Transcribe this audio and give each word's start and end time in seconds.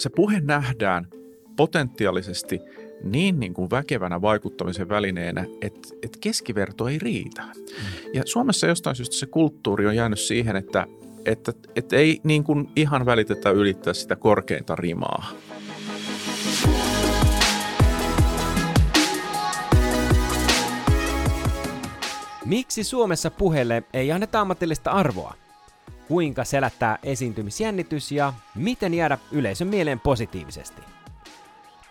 se 0.00 0.10
puhe 0.16 0.40
nähdään 0.40 1.06
potentiaalisesti 1.56 2.60
niin, 3.04 3.40
niin 3.40 3.54
kuin 3.54 3.70
väkevänä 3.70 4.22
vaikuttamisen 4.22 4.88
välineenä, 4.88 5.44
että, 5.60 5.88
että 6.02 6.18
keskiverto 6.20 6.88
ei 6.88 6.98
riitä. 6.98 7.42
Mm. 7.42 8.14
Ja 8.14 8.22
Suomessa 8.26 8.66
jostain 8.66 8.96
syystä 8.96 9.16
se 9.16 9.26
kulttuuri 9.26 9.86
on 9.86 9.96
jäänyt 9.96 10.20
siihen, 10.20 10.56
että, 10.56 10.86
että, 11.24 11.52
että 11.76 11.96
ei 11.96 12.20
niin 12.24 12.44
kuin 12.44 12.68
ihan 12.76 13.06
välitetä 13.06 13.50
ylittää 13.50 13.92
sitä 13.92 14.16
korkeinta 14.16 14.76
rimaa. 14.76 15.32
Miksi 22.44 22.84
Suomessa 22.84 23.30
puheelle 23.30 23.82
ei 23.92 24.12
anneta 24.12 24.40
ammatillista 24.40 24.90
arvoa? 24.90 25.34
Kuinka 26.10 26.44
selättää 26.44 26.98
esiintymisjännitys 27.02 28.12
ja 28.12 28.32
miten 28.54 28.94
jäädä 28.94 29.18
yleisön 29.32 29.68
mieleen 29.68 30.00
positiivisesti? 30.00 30.82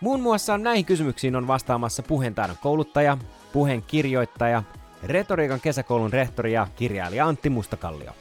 Muun 0.00 0.20
muassa 0.20 0.58
näihin 0.58 0.84
kysymyksiin 0.84 1.36
on 1.36 1.46
vastaamassa 1.46 2.02
puheentaidon 2.02 2.56
kouluttaja, 2.62 3.18
puheen 3.52 3.82
kirjoittaja, 3.82 4.62
retoriikan 5.02 5.60
kesäkoulun 5.60 6.12
rehtori 6.12 6.52
ja 6.52 6.68
kirjailija 6.76 7.26
Antti 7.26 7.50
Mustakallio. 7.50 8.12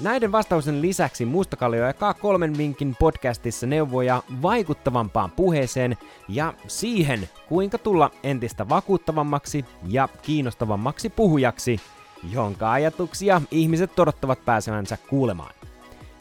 Näiden 0.00 0.32
vastausten 0.32 0.82
lisäksi 0.82 1.24
Mustakallio 1.24 1.86
jakaa 1.86 2.14
kolmen 2.14 2.56
minkin 2.56 2.96
podcastissa 3.00 3.66
neuvoja 3.66 4.22
vaikuttavampaan 4.42 5.30
puheeseen 5.30 5.96
ja 6.28 6.54
siihen, 6.66 7.28
kuinka 7.48 7.78
tulla 7.78 8.10
entistä 8.22 8.68
vakuuttavammaksi 8.68 9.64
ja 9.86 10.08
kiinnostavammaksi 10.22 11.10
puhujaksi, 11.10 11.80
jonka 12.22 12.72
ajatuksia 12.72 13.42
ihmiset 13.50 13.98
odottavat 13.98 14.44
pääsevänsä 14.44 14.96
kuulemaan. 14.96 15.54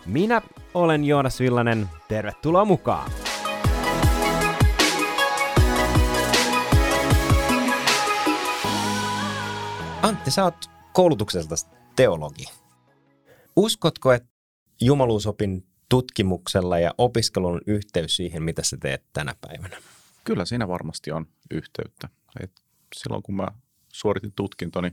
Minä 0.05 0.41
olen 0.73 1.03
Joonas 1.03 1.39
Villanen, 1.39 1.89
tervetuloa 2.07 2.65
mukaan! 2.65 3.11
Antti, 10.02 10.31
sä 10.31 10.44
oot 10.44 10.66
koulutukselta 10.94 11.55
teologi. 11.95 12.45
Uskotko, 13.55 14.13
että 14.13 14.29
jumaluusopin 14.81 15.67
tutkimuksella 15.89 16.79
ja 16.79 16.94
opiskelun 16.97 17.61
yhteys 17.67 18.16
siihen, 18.16 18.44
mitä 18.44 18.63
sä 18.63 18.77
teet 18.77 19.03
tänä 19.13 19.35
päivänä? 19.41 19.77
Kyllä 20.23 20.45
siinä 20.45 20.67
varmasti 20.67 21.11
on 21.11 21.25
yhteyttä. 21.52 22.09
Et 22.44 22.52
silloin 22.95 23.23
kun 23.23 23.35
mä 23.35 23.47
suoritin 23.94 24.33
tutkintoni 24.35 24.91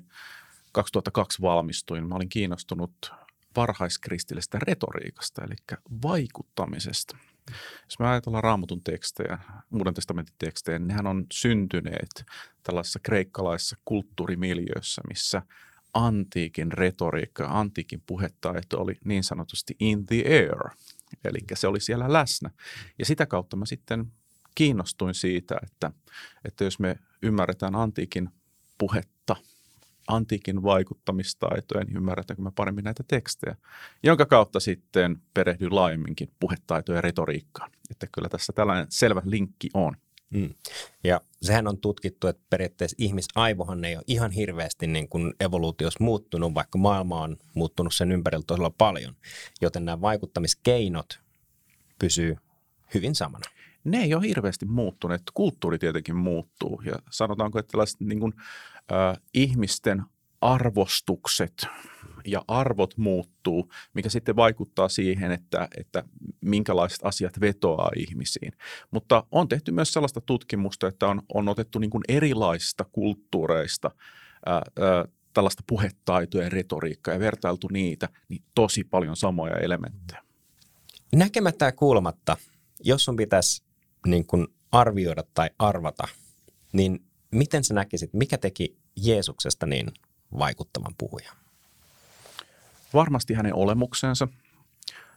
2002 0.74 1.42
valmistuin, 1.42 2.08
mä 2.08 2.14
olin 2.14 2.28
kiinnostunut 2.28 3.12
varhaiskristillisestä 3.56 4.58
retoriikasta, 4.62 5.42
eli 5.44 5.54
vaikuttamisesta. 6.02 7.16
Jos 7.84 7.98
me 7.98 8.08
ajatellaan 8.08 8.44
raamatun 8.44 8.82
tekstejä, 8.82 9.38
Uuden 9.72 9.94
testamentin 9.94 10.34
tekstejä, 10.38 10.78
niin 10.78 10.88
nehän 10.88 11.06
on 11.06 11.26
syntyneet 11.32 12.24
tällaisessa 12.62 12.98
kreikkalaisessa 13.02 13.76
kulttuurimiljössä, 13.84 15.02
missä 15.08 15.42
antiikin 15.94 16.72
retoriikka, 16.72 17.46
antiikin 17.50 18.02
puhetaito 18.06 18.80
oli 18.80 18.98
niin 19.04 19.24
sanotusti 19.24 19.76
in 19.80 20.06
the 20.06 20.22
air, 20.26 20.76
eli 21.24 21.38
se 21.54 21.66
oli 21.66 21.80
siellä 21.80 22.12
läsnä. 22.12 22.50
Ja 22.98 23.04
sitä 23.04 23.26
kautta 23.26 23.56
mä 23.56 23.66
sitten 23.66 24.12
kiinnostuin 24.54 25.14
siitä, 25.14 25.56
että, 25.62 25.92
että 26.44 26.64
jos 26.64 26.78
me 26.78 26.98
ymmärretään 27.22 27.74
antiikin 27.74 28.30
puhetta, 28.78 29.36
antiikin 30.08 30.62
vaikuttamistaitoja, 30.62 31.84
niin 31.84 31.96
ymmärretäänkö 31.96 32.42
me 32.42 32.50
paremmin 32.54 32.84
näitä 32.84 33.04
tekstejä, 33.08 33.56
jonka 34.02 34.26
kautta 34.26 34.60
sitten 34.60 35.22
perehdyin 35.34 35.74
laajemminkin 35.74 36.28
puhetaitoja 36.40 36.98
ja 36.98 37.02
retoriikkaan. 37.02 37.70
Että 37.90 38.06
kyllä 38.12 38.28
tässä 38.28 38.52
tällainen 38.52 38.86
selvä 38.88 39.22
linkki 39.24 39.70
on. 39.74 39.96
Mm. 40.30 40.54
Ja 41.04 41.20
sehän 41.42 41.68
on 41.68 41.78
tutkittu, 41.78 42.26
että 42.26 42.42
periaatteessa 42.50 42.96
ihmisaivohan 42.98 43.84
ei 43.84 43.96
ole 43.96 44.04
ihan 44.06 44.30
hirveästi 44.30 44.86
niin 44.86 45.08
kuin 45.08 45.34
evoluutiossa 45.40 46.04
muuttunut, 46.04 46.54
vaikka 46.54 46.78
maailma 46.78 47.20
on 47.20 47.36
muuttunut 47.54 47.94
sen 47.94 48.12
ympärillä 48.12 48.44
todella 48.46 48.70
paljon. 48.78 49.16
Joten 49.60 49.84
nämä 49.84 50.00
vaikuttamiskeinot 50.00 51.20
pysyy 51.98 52.36
hyvin 52.94 53.14
samana. 53.14 53.44
Ne 53.84 53.98
ei 53.98 54.14
ole 54.14 54.26
hirveästi 54.26 54.66
muuttuneet. 54.66 55.22
Kulttuuri 55.34 55.78
tietenkin 55.78 56.16
muuttuu 56.16 56.82
ja 56.84 56.94
sanotaanko, 57.10 57.58
että 57.58 57.70
tällaiset 57.70 58.00
niin 58.00 58.20
kuin, 58.20 58.32
äh, 58.92 59.18
ihmisten 59.34 60.02
arvostukset 60.40 61.66
ja 62.26 62.44
arvot 62.48 62.96
muuttuu, 62.96 63.72
mikä 63.94 64.08
sitten 64.08 64.36
vaikuttaa 64.36 64.88
siihen, 64.88 65.32
että, 65.32 65.68
että 65.76 66.04
minkälaiset 66.40 66.98
asiat 67.02 67.40
vetoaa 67.40 67.90
ihmisiin. 67.96 68.52
Mutta 68.90 69.26
on 69.30 69.48
tehty 69.48 69.72
myös 69.72 69.92
sellaista 69.92 70.20
tutkimusta, 70.20 70.86
että 70.86 71.06
on, 71.06 71.22
on 71.34 71.48
otettu 71.48 71.78
niin 71.78 71.90
kuin 71.90 72.04
erilaisista 72.08 72.84
kulttuureista 72.92 73.90
ää, 74.46 74.54
ää, 74.54 75.04
tällaista 75.34 75.62
puhetaitoa 75.66 76.42
ja 76.42 76.48
retoriikkaa 76.48 77.14
ja 77.14 77.20
vertailtu 77.20 77.68
niitä, 77.72 78.08
niin 78.28 78.42
tosi 78.54 78.84
paljon 78.84 79.16
samoja 79.16 79.56
elementtejä. 79.56 80.22
Näkemättä 81.14 81.64
ja 81.64 81.72
kuulematta, 81.72 82.36
jos 82.84 83.04
sun 83.04 83.16
pitäisi 83.16 83.63
niin 84.06 84.26
kuin 84.26 84.46
arvioida 84.72 85.24
tai 85.34 85.50
arvata, 85.58 86.08
niin 86.72 87.02
miten 87.30 87.64
sä 87.64 87.74
näkisit, 87.74 88.12
mikä 88.12 88.38
teki 88.38 88.76
Jeesuksesta 88.96 89.66
niin 89.66 89.92
vaikuttavan 90.38 90.94
puhujan? 90.98 91.36
varmasti 92.94 93.34
hänen 93.34 93.54
olemuksensa, 93.54 94.28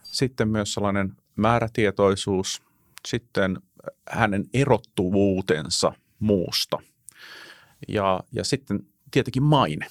sitten 0.04 0.48
myös 0.48 0.74
sellainen 0.74 1.14
määrätietoisuus, 1.36 2.62
sitten 3.08 3.58
hänen 4.10 4.46
erottuvuutensa 4.54 5.94
muusta 6.20 6.78
ja, 7.88 8.20
ja 8.32 8.44
sitten 8.44 8.80
tietenkin 9.12 9.44
maine. 9.44 9.88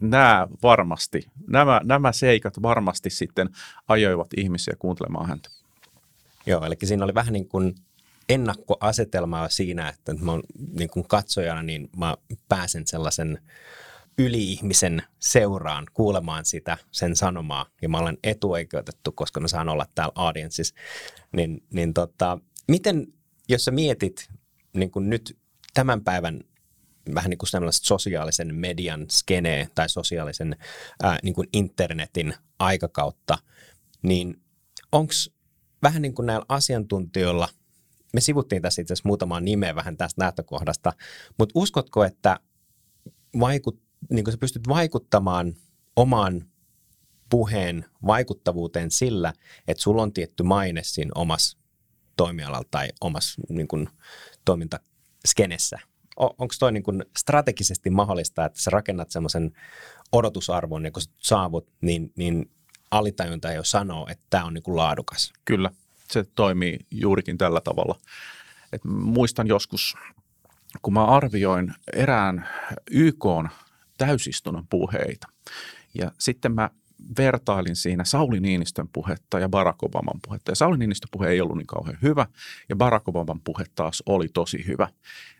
Nämä 0.00 0.48
varmasti, 0.62 1.26
nämä, 1.46 1.80
nämä 1.84 2.12
seikat 2.12 2.62
varmasti 2.62 3.10
sitten 3.10 3.50
ajoivat 3.88 4.28
ihmisiä 4.36 4.74
kuuntelemaan 4.78 5.28
häntä. 5.28 5.50
Joo, 6.46 6.64
eli 6.64 6.76
siinä 6.84 7.04
oli 7.04 7.14
vähän 7.14 7.32
niin 7.32 7.48
kuin 7.48 7.74
ennakkoasetelmaa 8.28 9.48
siinä, 9.48 9.88
että 9.88 10.14
mä 10.14 10.32
niin 10.78 10.90
kuin 10.90 11.08
katsojana 11.08 11.62
niin 11.62 11.90
mä 11.96 12.16
pääsen 12.48 12.86
sellaisen 12.86 13.38
yli-ihmisen 14.18 15.02
seuraan 15.18 15.86
kuulemaan 15.94 16.44
sitä, 16.44 16.78
sen 16.90 17.16
sanomaa, 17.16 17.66
ja 17.82 17.88
mä 17.88 17.98
olen 17.98 18.18
etuoikeutettu, 18.24 19.12
koska 19.12 19.40
mä 19.40 19.48
saan 19.48 19.68
olla 19.68 19.86
täällä 19.94 20.12
audienssissa, 20.14 20.74
niin, 21.32 21.62
niin 21.72 21.94
tota, 21.94 22.38
miten, 22.68 23.06
jos 23.48 23.64
sä 23.64 23.70
mietit 23.70 24.28
niin 24.76 24.90
kuin 24.90 25.10
nyt 25.10 25.38
tämän 25.74 26.04
päivän 26.04 26.40
vähän 27.14 27.30
niin 27.30 27.38
kuin 27.38 27.48
sosiaalisen 27.70 28.54
median 28.54 29.06
skenee 29.10 29.68
tai 29.74 29.88
sosiaalisen 29.88 30.56
ää, 31.02 31.18
niin 31.22 31.34
kuin 31.34 31.48
internetin 31.52 32.34
aikakautta, 32.58 33.38
niin 34.02 34.40
onko 34.92 35.12
vähän 35.82 36.02
niin 36.02 36.14
kuin 36.14 36.26
näillä 36.26 36.46
asiantuntijoilla, 36.48 37.48
me 38.14 38.20
sivuttiin 38.20 38.62
tässä 38.62 38.82
itse 38.82 38.92
asiassa 38.92 39.08
muutamaa 39.08 39.40
nimeä 39.40 39.74
vähän 39.74 39.96
tästä 39.96 40.24
lähtökohdasta, 40.24 40.92
mutta 41.38 41.52
uskotko, 41.54 42.04
että 42.04 42.40
vaikut, 43.40 43.80
niin 44.10 44.32
sä 44.32 44.38
pystyt 44.38 44.68
vaikuttamaan 44.68 45.54
omaan 45.96 46.44
puheen 47.30 47.84
vaikuttavuuteen 48.06 48.90
sillä, 48.90 49.32
että 49.68 49.82
sulla 49.82 50.02
on 50.02 50.12
tietty 50.12 50.42
maine 50.42 50.82
siinä 50.84 51.10
omassa 51.14 51.58
toimialalla 52.16 52.68
tai 52.70 52.88
omassa 53.00 53.42
niin 53.48 53.68
kuin, 53.68 53.88
toimintaskenessä. 54.44 55.78
Onko 56.16 56.54
toi 56.58 56.72
niin 56.72 56.82
kuin 56.82 57.04
strategisesti 57.18 57.90
mahdollista, 57.90 58.44
että 58.44 58.60
sä 58.60 58.70
rakennat 58.70 59.10
semmoisen 59.10 59.52
odotusarvon 60.12 60.84
ja 60.84 60.90
kun 60.90 61.02
sä 61.02 61.10
saavut, 61.18 61.68
niin, 61.80 62.12
niin 62.16 62.50
alitajunta 62.90 63.52
jo 63.52 63.64
sanoo, 63.64 64.06
että 64.10 64.24
tämä 64.30 64.44
on 64.44 64.54
niin 64.54 64.62
kuin 64.62 64.76
laadukas? 64.76 65.32
Kyllä, 65.44 65.70
se 66.12 66.24
toimii 66.34 66.78
juurikin 66.90 67.38
tällä 67.38 67.60
tavalla. 67.60 67.98
Et 68.72 68.84
muistan 68.84 69.46
joskus, 69.46 69.96
kun 70.82 70.92
mä 70.92 71.04
arvioin 71.04 71.74
erään 71.92 72.48
YK 72.90 73.24
täysistunnon 73.98 74.66
puheita. 74.70 75.26
Ja 75.94 76.12
sitten 76.18 76.54
mä 76.54 76.70
vertailin 77.18 77.76
siinä 77.76 78.04
Sauli 78.04 78.40
Niinistön 78.40 78.88
puhetta 78.92 79.38
ja 79.38 79.48
Barack 79.48 79.82
Obaman 79.82 80.20
puhetta. 80.26 80.50
Ja 80.50 80.56
Sauli 80.56 80.78
Niinistön 80.78 81.08
puhe 81.12 81.28
ei 81.28 81.40
ollut 81.40 81.56
niin 81.56 81.66
kauhean 81.66 81.98
hyvä 82.02 82.26
ja 82.68 82.76
Barack 82.76 83.08
Obaman 83.08 83.40
puhe 83.44 83.64
taas 83.74 84.02
oli 84.06 84.28
tosi 84.28 84.66
hyvä. 84.66 84.88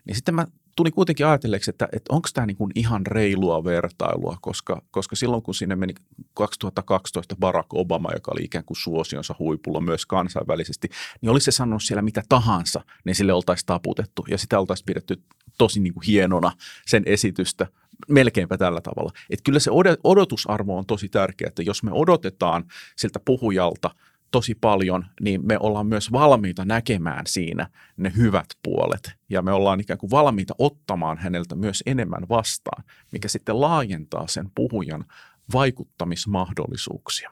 Niin 0.05 0.15
sitten 0.15 0.35
mä 0.35 0.47
tuli 0.79 0.91
kuitenkin 0.91 1.25
ajatelleeksi, 1.25 1.69
että, 1.69 1.87
että 1.91 2.13
onko 2.13 2.29
tämä 2.33 2.47
niin 2.47 2.57
ihan 2.75 3.05
reilua 3.05 3.63
vertailua, 3.63 4.37
koska, 4.41 4.81
koska 4.91 5.15
silloin 5.15 5.43
kun 5.43 5.55
sinne 5.55 5.75
meni 5.75 5.93
2012 6.33 7.35
Barack 7.39 7.73
Obama, 7.73 8.09
joka 8.13 8.31
oli 8.35 8.43
ikään 8.43 8.65
kuin 8.65 8.77
suosionsa 8.77 9.35
huipulla 9.39 9.81
myös 9.81 10.05
kansainvälisesti, 10.05 10.89
niin 11.21 11.29
olisi 11.29 11.45
se 11.45 11.51
sanonut 11.51 11.83
siellä 11.83 12.01
mitä 12.01 12.23
tahansa, 12.29 12.81
niin 13.05 13.15
sille 13.15 13.33
oltaisiin 13.33 13.65
taputettu 13.65 14.25
ja 14.29 14.37
sitä 14.37 14.59
oltaisiin 14.59 14.85
pidetty 14.85 15.21
tosi 15.57 15.79
niin 15.79 15.93
kuin 15.93 16.03
hienona 16.07 16.51
sen 16.85 17.03
esitystä 17.05 17.67
melkeinpä 18.07 18.57
tällä 18.57 18.81
tavalla. 18.81 19.11
Että 19.29 19.43
kyllä 19.43 19.59
se 19.59 19.71
odotusarvo 20.03 20.77
on 20.77 20.85
tosi 20.85 21.09
tärkeä, 21.09 21.47
että 21.47 21.61
jos 21.61 21.83
me 21.83 21.91
odotetaan 21.93 22.65
siltä 22.95 23.19
puhujalta 23.25 23.91
tosi 24.31 24.55
paljon, 24.55 25.05
niin 25.21 25.47
me 25.47 25.57
ollaan 25.59 25.87
myös 25.87 26.11
valmiita 26.11 26.65
näkemään 26.65 27.27
siinä 27.27 27.69
ne 27.97 28.13
hyvät 28.17 28.45
puolet. 28.63 29.11
Ja 29.29 29.41
me 29.41 29.51
ollaan 29.51 29.79
ikään 29.79 29.97
kuin 29.97 30.11
valmiita 30.11 30.55
ottamaan 30.57 31.17
häneltä 31.17 31.55
myös 31.55 31.83
enemmän 31.85 32.29
vastaan, 32.29 32.83
mikä 33.11 33.27
sitten 33.27 33.61
laajentaa 33.61 34.27
sen 34.27 34.51
puhujan 34.55 35.05
vaikuttamismahdollisuuksia. 35.53 37.31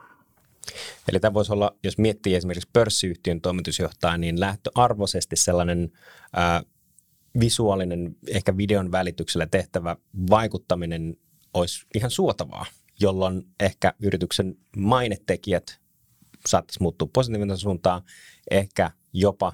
Eli 1.09 1.19
tämä 1.19 1.33
voisi 1.33 1.53
olla, 1.53 1.75
jos 1.83 1.97
miettii 1.97 2.35
esimerkiksi 2.35 2.69
pörssiyhtiön 2.73 3.41
toimitusjohtaja, 3.41 4.17
niin 4.17 4.39
lähtöarvoisesti 4.39 5.35
sellainen 5.35 5.91
ää, 6.33 6.63
visuaalinen, 7.39 8.15
ehkä 8.27 8.57
videon 8.57 8.91
välityksellä 8.91 9.47
tehtävä 9.47 9.95
vaikuttaminen 10.29 11.17
olisi 11.53 11.85
ihan 11.95 12.11
suotavaa, 12.11 12.65
jolloin 12.99 13.47
ehkä 13.59 13.93
yrityksen 13.99 14.55
mainetekijät 14.77 15.79
saattaisi 16.47 16.81
muuttua 16.81 17.09
positiivisen 17.13 17.57
suuntaan, 17.57 18.01
ehkä 18.51 18.91
jopa 19.13 19.53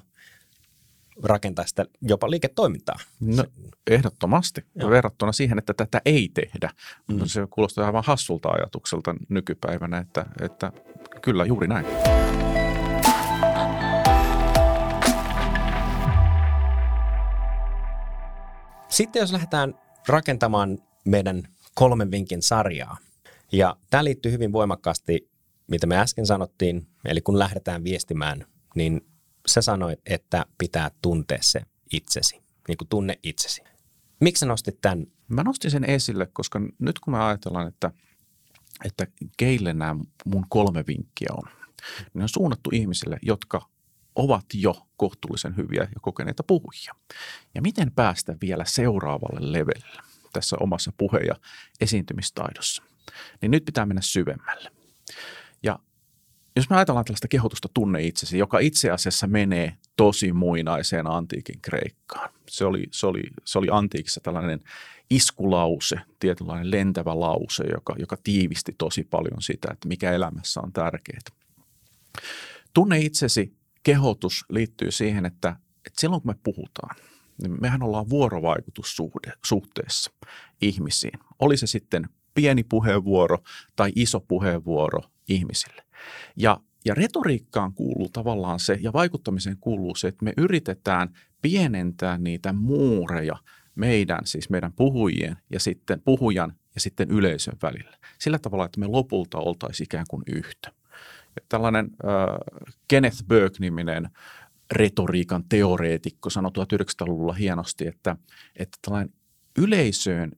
rakentaa 1.22 1.66
sitä 1.66 1.84
jopa 2.02 2.30
liiketoimintaa. 2.30 2.96
No, 3.20 3.44
ehdottomasti. 3.90 4.64
Joo. 4.74 4.90
Verrattuna 4.90 5.32
siihen, 5.32 5.58
että 5.58 5.74
tätä 5.74 6.00
ei 6.04 6.30
tehdä. 6.34 6.70
Mm. 7.08 7.20
Se 7.24 7.46
kuulostaa 7.50 7.86
aivan 7.86 8.04
hassulta 8.06 8.48
ajatukselta 8.48 9.14
nykypäivänä, 9.28 9.98
että, 9.98 10.26
että 10.40 10.72
kyllä 11.22 11.44
juuri 11.44 11.68
näin. 11.68 11.86
Sitten 18.88 19.20
jos 19.20 19.32
lähdetään 19.32 19.74
rakentamaan 20.08 20.78
meidän 21.04 21.42
kolmen 21.74 22.10
vinkin 22.10 22.42
sarjaa, 22.42 22.96
ja 23.52 23.76
tämä 23.90 24.04
liittyy 24.04 24.32
hyvin 24.32 24.52
voimakkaasti, 24.52 25.28
mitä 25.66 25.86
me 25.86 25.98
äsken 25.98 26.26
sanottiin, 26.26 26.86
eli 27.04 27.20
kun 27.20 27.38
lähdetään 27.38 27.84
viestimään, 27.84 28.46
niin 28.74 29.06
sä 29.46 29.62
sanoit, 29.62 30.00
että 30.06 30.46
pitää 30.58 30.90
tuntea 31.02 31.38
se 31.40 31.60
itsesi, 31.92 32.42
niin 32.68 32.78
kuin 32.78 32.88
tunne 32.88 33.18
itsesi. 33.22 33.62
Miksi 34.20 34.40
sä 34.40 34.46
nostit 34.46 34.80
tämän? 34.80 35.06
Mä 35.28 35.42
nostin 35.42 35.70
sen 35.70 35.84
esille, 35.84 36.26
koska 36.32 36.60
nyt 36.78 36.98
kun 36.98 37.12
me 37.12 37.24
ajatellaan, 37.24 37.68
että, 37.68 37.90
että 38.84 39.06
keille 39.36 39.74
nämä 39.74 39.96
mun 40.24 40.46
kolme 40.48 40.84
vinkkiä 40.86 41.28
on, 41.32 41.50
niin 42.14 42.22
on 42.22 42.28
suunnattu 42.28 42.70
ihmisille, 42.72 43.18
jotka 43.22 43.68
ovat 44.14 44.44
jo 44.54 44.86
kohtuullisen 44.96 45.56
hyviä 45.56 45.82
ja 45.82 46.00
kokeneita 46.00 46.42
puhujia. 46.42 46.94
Ja 47.54 47.62
miten 47.62 47.92
päästä 47.92 48.36
vielä 48.40 48.64
seuraavalle 48.64 49.52
levelille 49.52 50.02
tässä 50.32 50.56
omassa 50.60 50.92
puhe- 50.96 51.26
ja 51.26 51.34
esiintymistaidossa? 51.80 52.82
Niin 53.40 53.50
nyt 53.50 53.64
pitää 53.64 53.86
mennä 53.86 54.02
syvemmälle. 54.02 54.70
Jos 56.56 56.70
me 56.70 56.76
ajatellaan 56.76 57.04
tällaista 57.04 57.28
kehotusta 57.28 57.68
tunne 57.74 58.02
itsesi, 58.02 58.38
joka 58.38 58.58
itse 58.58 58.90
asiassa 58.90 59.26
menee 59.26 59.76
tosi 59.96 60.32
muinaiseen 60.32 61.06
antiikin 61.06 61.60
Kreikkaan. 61.62 62.30
Se 62.48 62.64
oli, 62.64 62.86
se 62.90 63.06
oli, 63.06 63.22
se 63.44 63.58
oli 63.58 63.66
antiikissa 63.70 64.20
tällainen 64.20 64.60
iskulause, 65.10 65.96
tietynlainen 66.18 66.70
lentävä 66.70 67.20
lause, 67.20 67.64
joka, 67.72 67.94
joka 67.98 68.16
tiivisti 68.24 68.74
tosi 68.78 69.04
paljon 69.04 69.42
sitä, 69.42 69.68
että 69.72 69.88
mikä 69.88 70.12
elämässä 70.12 70.60
on 70.60 70.72
tärkeää. 70.72 71.20
Tunne 72.74 72.98
itsesi 72.98 73.56
kehotus 73.82 74.44
liittyy 74.48 74.90
siihen, 74.90 75.26
että, 75.26 75.56
että 75.86 76.00
silloin 76.00 76.22
kun 76.22 76.30
me 76.30 76.36
puhutaan, 76.42 76.96
niin 77.42 77.60
mehän 77.60 77.82
ollaan 77.82 78.10
vuorovaikutussuhteessa 78.10 80.10
ihmisiin. 80.60 81.18
Oli 81.38 81.56
se 81.56 81.66
sitten 81.66 82.08
pieni 82.34 82.64
puheenvuoro 82.64 83.38
tai 83.76 83.92
iso 83.96 84.20
puheenvuoro 84.20 85.00
ihmisille. 85.28 85.83
Ja, 86.36 86.60
ja 86.84 86.94
retoriikkaan 86.94 87.74
kuuluu 87.74 88.08
tavallaan 88.08 88.60
se, 88.60 88.78
ja 88.80 88.92
vaikuttamiseen 88.92 89.56
kuuluu 89.60 89.94
se, 89.94 90.08
että 90.08 90.24
me 90.24 90.32
yritetään 90.36 91.08
pienentää 91.42 92.18
niitä 92.18 92.52
muureja 92.52 93.36
meidän, 93.74 94.18
siis 94.24 94.50
meidän 94.50 94.72
puhujien 94.72 95.36
ja 95.50 95.60
sitten 95.60 96.02
puhujan 96.04 96.52
ja 96.74 96.80
sitten 96.80 97.10
yleisön 97.10 97.56
välillä. 97.62 97.96
Sillä 98.18 98.38
tavalla, 98.38 98.64
että 98.64 98.80
me 98.80 98.86
lopulta 98.86 99.38
oltaisiin 99.38 99.84
ikään 99.84 100.06
kuin 100.10 100.22
yhtä. 100.26 100.72
Ja 101.36 101.42
tällainen 101.48 101.84
äh, 101.84 102.70
Kenneth 102.88 103.24
Burke-niminen 103.28 104.08
retoriikan 104.72 105.44
teoreetikko 105.48 106.30
sanoi 106.30 106.50
1900-luvulla 106.50 107.32
hienosti, 107.32 107.86
että, 107.86 108.16
että 108.56 108.78
tällainen 108.82 109.14
yleisöön 109.58 110.32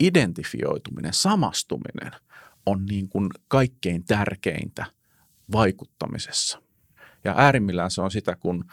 identifioituminen, 0.00 1.12
samastuminen 1.12 2.12
on 2.66 2.86
niin 2.86 3.08
kuin 3.08 3.30
kaikkein 3.48 4.04
tärkeintä 4.04 4.86
vaikuttamisessa. 5.52 6.62
Ja 7.24 7.34
äärimmillään 7.36 7.90
se 7.90 8.00
on 8.00 8.10
sitä, 8.10 8.36
kun 8.36 8.64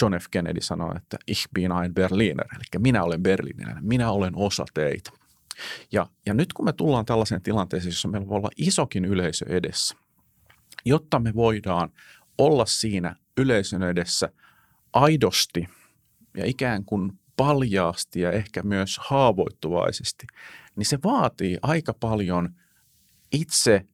John 0.00 0.14
F. 0.14 0.26
Kennedy 0.30 0.60
sanoi, 0.60 0.96
että 0.96 1.18
ich 1.26 1.48
bin 1.54 1.72
ein 1.82 1.94
Berliner, 1.94 2.46
eli 2.54 2.82
minä 2.82 3.02
olen 3.02 3.22
berliiniläinen, 3.22 3.84
minä 3.84 4.10
olen 4.10 4.32
osa 4.36 4.64
teitä. 4.74 5.10
Ja, 5.92 6.06
ja 6.26 6.34
nyt 6.34 6.52
kun 6.52 6.64
me 6.64 6.72
tullaan 6.72 7.04
tällaiseen 7.04 7.42
tilanteeseen, 7.42 7.90
jossa 7.90 8.08
meillä 8.08 8.28
voi 8.28 8.36
olla 8.36 8.50
isokin 8.56 9.04
yleisö 9.04 9.46
edessä, 9.48 9.96
jotta 10.84 11.18
me 11.18 11.34
voidaan 11.34 11.92
olla 12.38 12.66
siinä 12.66 13.16
yleisön 13.36 13.82
edessä 13.82 14.28
aidosti 14.92 15.68
ja 16.36 16.46
ikään 16.46 16.84
kuin 16.84 17.12
paljaasti 17.36 18.20
ja 18.20 18.32
ehkä 18.32 18.62
myös 18.62 18.98
haavoittuvaisesti, 19.02 20.26
niin 20.76 20.86
se 20.86 20.98
vaatii 21.04 21.58
aika 21.62 21.94
paljon 21.94 22.54
itse 23.32 23.86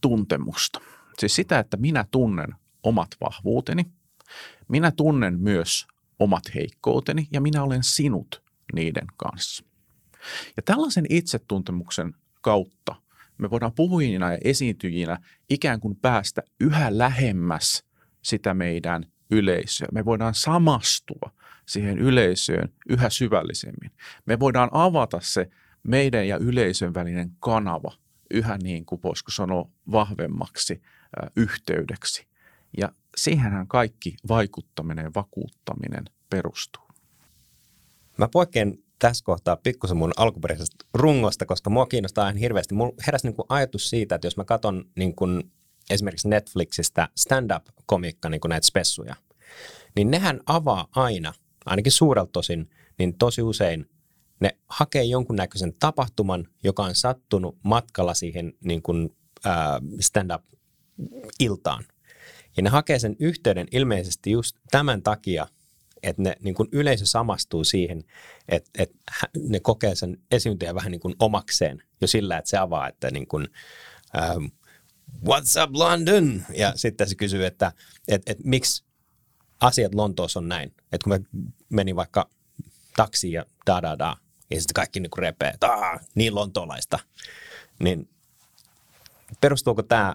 tuntemusta. 0.00 0.80
Siis 1.18 1.34
sitä, 1.34 1.58
että 1.58 1.76
minä 1.76 2.04
tunnen 2.10 2.54
omat 2.82 3.08
vahvuuteni, 3.20 3.84
minä 4.68 4.90
tunnen 4.90 5.40
myös 5.40 5.86
omat 6.18 6.54
heikkouteni 6.54 7.28
ja 7.32 7.40
minä 7.40 7.62
olen 7.62 7.82
sinut 7.82 8.42
niiden 8.74 9.06
kanssa. 9.16 9.64
Ja 10.56 10.62
tällaisen 10.62 11.06
itsetuntemuksen 11.08 12.14
kautta 12.40 12.94
me 13.38 13.50
voidaan 13.50 13.72
puhujina 13.72 14.32
ja 14.32 14.38
esiintyjinä 14.44 15.18
ikään 15.50 15.80
kuin 15.80 15.96
päästä 15.96 16.42
yhä 16.60 16.98
lähemmäs 16.98 17.84
sitä 18.22 18.54
meidän 18.54 19.04
yleisöä. 19.30 19.88
Me 19.92 20.04
voidaan 20.04 20.34
samastua 20.34 21.30
siihen 21.66 21.98
yleisöön 21.98 22.68
yhä 22.88 23.10
syvällisemmin. 23.10 23.90
Me 24.26 24.40
voidaan 24.40 24.68
avata 24.72 25.20
se 25.22 25.50
meidän 25.82 26.28
ja 26.28 26.36
yleisön 26.36 26.94
välinen 26.94 27.30
kanava 27.40 27.92
yhä 28.30 28.58
niin 28.62 28.86
kuin 28.86 29.02
voisiko 29.02 29.30
sanoa 29.30 29.70
vahvemmaksi 29.92 30.82
yhteydeksi. 31.36 32.26
Ja 32.78 32.92
siihenhän 33.16 33.68
kaikki 33.68 34.16
vaikuttaminen 34.28 35.04
ja 35.04 35.10
vakuuttaminen 35.14 36.04
perustuu. 36.30 36.88
Mä 38.18 38.28
poikkean 38.28 38.74
tässä 38.98 39.24
kohtaa 39.24 39.56
pikkusen 39.56 39.96
mun 39.96 40.12
alkuperäisestä 40.16 40.84
rungosta, 40.94 41.46
koska 41.46 41.70
mua 41.70 41.86
kiinnostaa 41.86 42.24
ihan 42.24 42.36
hirveästi. 42.36 42.74
Mulla 42.74 42.94
heräsi 43.06 43.26
niin 43.26 43.34
kuin 43.34 43.46
ajatus 43.48 43.90
siitä, 43.90 44.14
että 44.14 44.26
jos 44.26 44.36
mä 44.36 44.44
katson 44.44 44.84
niin 44.96 45.14
kuin 45.14 45.52
esimerkiksi 45.90 46.28
Netflixistä 46.28 47.08
stand-up-komiikka, 47.16 48.28
niin 48.28 48.40
kuin 48.40 48.50
näitä 48.50 48.66
spessuja, 48.66 49.16
niin 49.96 50.10
nehän 50.10 50.40
avaa 50.46 50.86
aina, 50.90 51.32
ainakin 51.66 51.92
suurelta 51.92 52.32
tosin, 52.32 52.70
niin 52.98 53.18
tosi 53.18 53.42
usein 53.42 53.90
ne 54.40 54.56
hakee 54.68 55.04
jonkunnäköisen 55.04 55.74
tapahtuman, 55.80 56.48
joka 56.64 56.82
on 56.82 56.94
sattunut 56.94 57.58
matkalla 57.62 58.14
siihen 58.14 58.52
niin 58.64 58.82
kuin, 58.82 59.16
ää, 59.44 59.80
stand-up-iltaan. 60.00 61.84
Ja 62.56 62.62
ne 62.62 62.70
hakee 62.70 62.98
sen 62.98 63.16
yhteyden 63.18 63.68
ilmeisesti 63.72 64.30
just 64.30 64.56
tämän 64.70 65.02
takia, 65.02 65.46
että 66.02 66.22
ne 66.22 66.36
niin 66.40 66.54
kuin 66.54 66.68
yleisö 66.72 67.06
samastuu 67.06 67.64
siihen, 67.64 68.04
että, 68.48 68.70
että 68.78 68.96
ne 69.48 69.60
kokee 69.60 69.94
sen 69.94 70.18
esiintyjän 70.30 70.74
vähän 70.74 70.90
niin 70.90 71.00
kuin 71.00 71.14
omakseen 71.18 71.82
jo 72.00 72.06
sillä, 72.06 72.38
että 72.38 72.50
se 72.50 72.58
avaa, 72.58 72.88
että 72.88 73.10
niin 73.10 73.26
kuin, 73.26 73.48
ähm, 74.16 74.44
what's 75.24 75.62
up 75.64 75.76
London? 75.76 76.42
Ja 76.54 76.72
sitten 76.76 77.08
se 77.08 77.14
kysyy, 77.14 77.46
että 77.46 77.72
että 78.08 78.32
että 78.32 78.48
miksi 78.48 78.84
asiat 79.60 79.94
Lontoossa 79.94 80.40
on 80.40 80.48
näin. 80.48 80.68
Että 80.68 81.04
kun 81.04 81.12
mä 81.12 81.18
menin 81.68 81.96
vaikka 81.96 82.30
taksiin 82.96 83.32
ja 83.32 83.46
da 83.66 83.82
da 83.82 83.98
da, 83.98 84.16
ja 84.50 84.60
sitten 84.60 84.74
kaikki 84.74 85.00
niin 85.00 85.10
repee, 85.18 85.48
että 85.48 86.00
niin 86.14 86.34
lontoolaista, 86.34 86.98
niin 87.78 88.08
perustuuko 89.40 89.82
tämä 89.82 90.14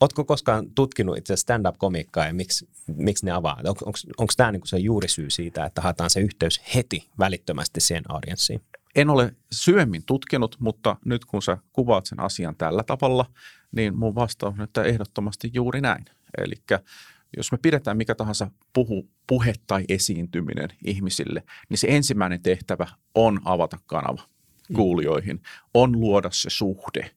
Oletko 0.00 0.24
koskaan 0.24 0.70
tutkinut 0.74 1.18
itse 1.18 1.36
stand-up-komiikkaa 1.36 2.26
ja 2.26 2.34
miksi, 2.34 2.68
miksi 2.86 3.26
ne 3.26 3.32
avaa? 3.32 3.60
On, 3.64 3.92
onko 4.18 4.32
tämä 4.36 4.52
niinku 4.52 4.66
se 4.66 4.78
juurisyy 4.78 5.30
siitä, 5.30 5.64
että 5.64 5.80
haetaan 5.80 6.10
se 6.10 6.20
yhteys 6.20 6.60
heti 6.74 7.08
välittömästi 7.18 7.80
siihen 7.80 8.04
audienssiin? 8.08 8.62
En 8.94 9.10
ole 9.10 9.34
syömmin 9.52 10.02
tutkinut, 10.06 10.56
mutta 10.58 10.96
nyt 11.04 11.24
kun 11.24 11.42
sä 11.42 11.58
kuvaat 11.72 12.06
sen 12.06 12.20
asian 12.20 12.56
tällä 12.56 12.82
tavalla, 12.82 13.26
niin 13.72 13.98
mun 13.98 14.14
vastaus 14.14 14.54
on, 14.54 14.64
että 14.64 14.82
ehdottomasti 14.82 15.50
juuri 15.54 15.80
näin. 15.80 16.04
Eli 16.38 16.54
jos 17.36 17.52
me 17.52 17.58
pidetään 17.62 17.96
mikä 17.96 18.14
tahansa 18.14 18.50
puhu, 18.72 19.08
puhe 19.26 19.54
tai 19.66 19.84
esiintyminen 19.88 20.68
ihmisille, 20.84 21.42
niin 21.68 21.78
se 21.78 21.86
ensimmäinen 21.90 22.42
tehtävä 22.42 22.86
on 23.14 23.40
avata 23.44 23.78
kanava 23.86 24.22
mm. 24.68 24.76
kuulijoihin, 24.76 25.42
on 25.74 26.00
luoda 26.00 26.28
se 26.32 26.50
suhde. 26.50 27.10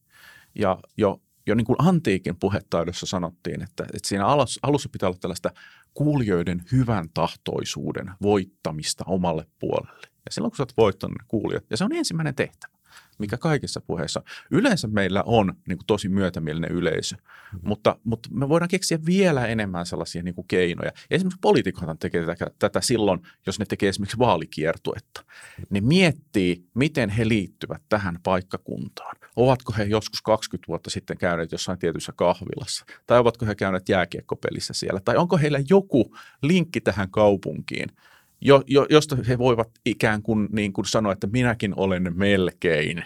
Ja 0.56 0.80
jo 0.98 1.22
jo 1.48 1.56
niin 1.56 1.66
kuin 1.66 1.76
antiikin 1.80 2.40
puhetaidossa 2.40 3.06
sanottiin, 3.06 3.64
että, 3.64 3.84
että 3.84 4.08
siinä 4.08 4.26
alussa, 4.26 4.90
pitää 4.92 5.10
olla 5.10 5.18
tällaista 5.22 5.52
kuulijoiden 5.94 6.64
hyvän 6.72 7.10
tahtoisuuden 7.14 8.12
voittamista 8.22 9.04
omalle 9.08 9.48
puolelle. 9.60 10.08
Ja 10.26 10.32
silloin 10.32 10.52
kun 10.52 10.58
sä 10.58 10.64
oot 10.64 10.78
voittanut 10.78 11.18
ne 11.18 11.26
kuulijat, 11.28 11.64
ja 11.70 11.78
se 11.78 11.84
on 11.84 11.94
ensimmäinen 11.94 12.36
tehtävä 12.36 12.77
mikä 13.18 13.38
kaikissa 13.38 13.82
puheissa. 13.82 14.24
Yleensä 14.52 14.88
meillä 14.88 15.24
on 15.26 15.54
niin 15.68 15.78
kuin 15.78 15.86
tosi 15.88 16.10
myötämielinen 16.10 16.72
yleisö, 16.72 17.16
mm. 17.16 17.60
mutta, 17.64 17.98
mutta 18.04 18.30
me 18.32 18.50
voidaan 18.50 18.70
keksiä 18.70 19.00
vielä 19.06 19.48
enemmän 19.48 19.86
sellaisia 19.86 20.24
niin 20.24 20.36
kuin 20.36 20.48
keinoja. 20.48 20.92
Esimerkiksi 21.12 21.40
poliitikot 21.42 22.00
tekee 22.00 22.26
tätä, 22.26 22.48
tätä 22.60 22.82
silloin, 22.82 23.20
jos 23.46 23.60
ne 23.60 23.66
tekee 23.66 23.90
esimerkiksi 23.90 24.20
vaalikiertuetta. 24.20 25.24
Ne 25.70 25.82
miettii, 25.82 26.64
miten 26.74 27.10
he 27.10 27.28
liittyvät 27.28 27.82
tähän 27.90 28.20
paikkakuntaan. 28.24 29.16
Ovatko 29.36 29.74
he 29.78 29.84
joskus 29.84 30.22
20 30.22 30.68
vuotta 30.68 30.90
sitten 30.90 31.18
käyneet 31.18 31.52
jossain 31.52 31.80
tietyssä 31.80 32.14
kahvilassa? 32.16 32.86
Tai 33.08 33.20
ovatko 33.20 33.46
he 33.46 33.56
käyneet 33.56 33.90
jääkiekkopelissä 33.90 34.74
siellä? 34.74 35.00
Tai 35.00 35.18
onko 35.18 35.38
heillä 35.38 35.60
joku 35.70 36.16
linkki 36.42 36.82
tähän 36.82 37.12
kaupunkiin– 37.12 37.90
jo, 38.42 38.64
jo, 38.68 38.86
josta 38.90 39.18
he 39.28 39.38
voivat 39.38 39.70
ikään 39.86 40.22
kuin, 40.22 40.50
niin 40.52 40.74
kuin 40.74 40.86
sanoa, 40.86 41.14
että 41.14 41.28
minäkin 41.28 41.74
olen 41.76 42.14
melkein 42.16 43.04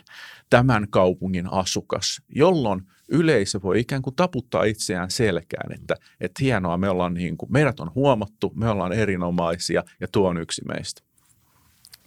tämän 0.50 0.88
kaupungin 0.90 1.54
asukas, 1.54 2.22
jolloin 2.30 2.82
yleisö 3.10 3.62
voi 3.62 3.80
ikään 3.80 4.02
kuin 4.02 4.16
taputtaa 4.16 4.64
itseään 4.64 5.12
selkään, 5.12 5.74
että, 5.74 5.96
että 6.22 6.44
hienoa, 6.44 6.78
me 6.78 6.90
ollaan 6.90 7.14
niin 7.14 7.38
kuin, 7.38 7.52
meidät 7.52 7.80
on 7.80 7.92
huomattu, 7.96 8.52
me 8.56 8.70
ollaan 8.70 8.94
erinomaisia 8.94 9.84
ja 10.00 10.08
tuo 10.12 10.30
on 10.30 10.38
yksi 10.38 10.62
meistä. 10.66 11.02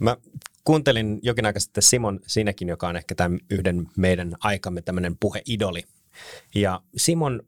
Mä 0.00 0.16
kuuntelin 0.64 1.18
jokin 1.22 1.46
aika 1.46 1.60
sitten 1.60 1.82
Simon 1.82 2.20
sinäkin, 2.26 2.68
joka 2.68 2.88
on 2.88 2.96
ehkä 2.96 3.14
tämän 3.14 3.38
yhden 3.50 3.88
meidän 3.96 4.34
aikamme 4.40 4.82
tämmöinen 4.82 5.16
puheidoli. 5.20 5.82
Ja 6.54 6.80
Simon 6.96 7.42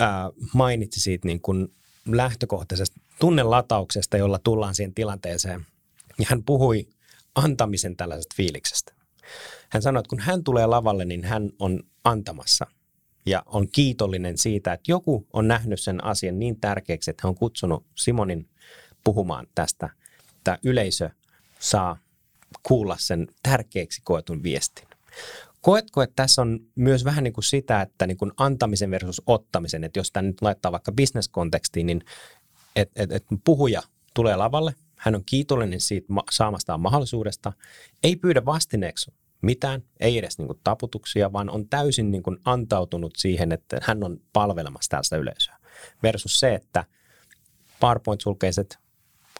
ää, 0.00 0.30
mainitsi 0.54 1.00
siitä 1.00 1.28
niin 1.28 1.40
kuin 1.40 1.68
lähtökohtaisesta 2.06 3.00
tunnelatauksesta, 3.20 4.16
jolla 4.16 4.38
tullaan 4.38 4.74
siihen 4.74 4.94
tilanteeseen. 4.94 5.66
Ja 6.18 6.26
hän 6.28 6.44
puhui 6.44 6.88
antamisen 7.34 7.96
tällaisesta 7.96 8.34
fiiliksestä. 8.36 8.92
Hän 9.68 9.82
sanoi, 9.82 10.00
että 10.00 10.08
kun 10.08 10.20
hän 10.20 10.44
tulee 10.44 10.66
lavalle, 10.66 11.04
niin 11.04 11.24
hän 11.24 11.50
on 11.58 11.82
antamassa 12.04 12.66
ja 13.26 13.42
on 13.46 13.68
kiitollinen 13.72 14.38
siitä, 14.38 14.72
että 14.72 14.92
joku 14.92 15.26
on 15.32 15.48
nähnyt 15.48 15.80
sen 15.80 16.04
asian 16.04 16.38
niin 16.38 16.60
tärkeäksi, 16.60 17.10
että 17.10 17.20
hän 17.24 17.28
on 17.28 17.34
kutsunut 17.34 17.86
Simonin 17.94 18.48
puhumaan 19.04 19.46
tästä. 19.54 19.90
Tämä 20.44 20.58
yleisö 20.64 21.10
saa 21.58 21.96
kuulla 22.62 22.96
sen 22.98 23.28
tärkeäksi 23.42 24.00
koetun 24.04 24.42
viestin. 24.42 24.88
Koetko, 25.60 26.02
että 26.02 26.16
tässä 26.16 26.42
on 26.42 26.60
myös 26.74 27.04
vähän 27.04 27.24
niin 27.24 27.32
kuin 27.32 27.44
sitä, 27.44 27.82
että 27.82 28.06
niin 28.06 28.16
kuin 28.16 28.32
antamisen 28.36 28.90
versus 28.90 29.22
ottamisen, 29.26 29.84
että 29.84 29.98
jos 29.98 30.10
tämä 30.10 30.22
nyt 30.22 30.42
laittaa 30.42 30.72
vaikka 30.72 30.92
bisneskontekstiin, 30.92 31.86
niin 31.86 32.04
että 32.76 33.02
et, 33.02 33.12
et 33.12 33.24
puhuja 33.44 33.82
tulee 34.14 34.36
lavalle, 34.36 34.74
hän 34.96 35.14
on 35.14 35.24
kiitollinen 35.26 35.80
siitä 35.80 36.08
saamastaan 36.30 36.80
mahdollisuudesta, 36.80 37.52
ei 38.02 38.16
pyydä 38.16 38.44
vastineeksi 38.44 39.12
mitään, 39.42 39.82
ei 40.00 40.18
edes 40.18 40.38
niin 40.38 40.46
kuin 40.46 40.60
taputuksia, 40.64 41.32
vaan 41.32 41.50
on 41.50 41.68
täysin 41.68 42.10
niin 42.10 42.22
kuin 42.22 42.38
antautunut 42.44 43.12
siihen, 43.16 43.52
että 43.52 43.80
hän 43.82 44.04
on 44.04 44.20
palvelemassa 44.32 44.88
tällaista 44.88 45.16
yleisöä. 45.16 45.56
Versus 46.02 46.40
se, 46.40 46.54
että 46.54 46.84
PowerPoint-sulkeiset 47.80 48.78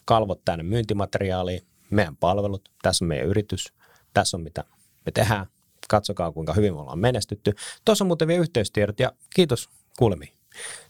kalvot 0.05 0.45
tänne 0.45 0.63
myyntimateriaalia, 0.63 1.61
meidän 1.91 2.17
palvelut, 2.17 2.71
tässä 2.83 3.05
on 3.05 3.09
meidän 3.09 3.27
yritys, 3.27 3.73
tässä 4.15 4.37
on 4.37 4.43
mitä 4.43 4.65
me 5.07 5.13
tehdään, 5.13 5.47
katsokaa 5.89 6.33
kuinka 6.33 6.53
hyvin 6.53 6.75
me 6.75 6.81
ollaan 6.81 6.99
menestytty. 6.99 7.55
Tuossa 7.85 8.05
on 8.05 8.07
muuten 8.07 8.29
vielä 8.29 8.43
yhteystiedot 8.43 9.01
ja 9.01 9.13
kiitos 9.35 9.69
kuulemiin. 9.99 10.33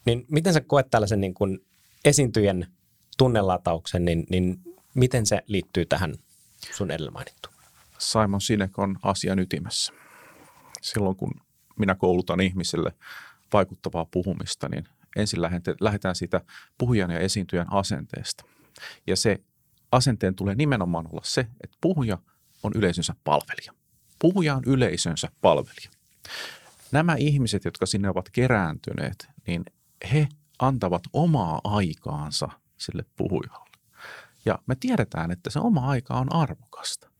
Niin 0.04 0.26
miten 0.28 0.52
sä 0.52 0.60
koet 0.60 0.90
tällaisen 0.90 1.20
niin 1.20 1.34
kuin 1.34 1.66
esiintyjen 2.04 2.66
tunnelatauksen, 3.18 4.04
niin, 4.04 4.26
niin 4.30 4.60
miten 4.94 5.26
se 5.26 5.42
liittyy 5.46 5.86
tähän 5.86 6.14
sun 6.72 6.90
edellä 6.90 7.10
mainittuun? 7.10 7.54
Simon 7.98 8.40
Sinek 8.40 8.78
on 8.78 8.98
asian 9.02 9.38
ytimessä. 9.38 9.92
Silloin 10.82 11.16
kun 11.16 11.34
minä 11.78 11.94
koulutan 11.94 12.40
ihmisille 12.40 12.92
vaikuttavaa 13.52 14.06
puhumista, 14.10 14.68
niin 14.68 14.88
ensin 15.16 15.42
lähdetään 15.80 16.14
siitä 16.14 16.40
puhujan 16.78 17.10
ja 17.10 17.18
esiintyjän 17.18 17.72
asenteesta. 17.72 18.44
Ja 19.06 19.16
se 19.16 19.40
asenteen 19.92 20.34
tulee 20.34 20.54
nimenomaan 20.54 21.06
olla 21.12 21.22
se, 21.24 21.40
että 21.40 21.76
puhuja 21.80 22.18
on 22.62 22.72
yleisönsä 22.74 23.14
palvelija. 23.24 23.72
Puhuja 24.18 24.54
on 24.54 24.62
yleisönsä 24.66 25.28
palvelija. 25.40 25.90
Nämä 26.92 27.14
ihmiset, 27.14 27.64
jotka 27.64 27.86
sinne 27.86 28.08
ovat 28.08 28.30
kerääntyneet, 28.30 29.28
niin 29.46 29.64
he 30.12 30.28
antavat 30.60 31.02
omaa 31.12 31.60
aikaansa 31.64 32.48
sille 32.78 33.04
puhujalle. 33.16 33.70
Ja 34.44 34.58
me 34.66 34.76
tiedetään, 34.80 35.30
että 35.30 35.50
se 35.50 35.58
oma 35.58 35.88
aika 35.88 36.14
on 36.14 36.32
arvokasta. 36.32 37.10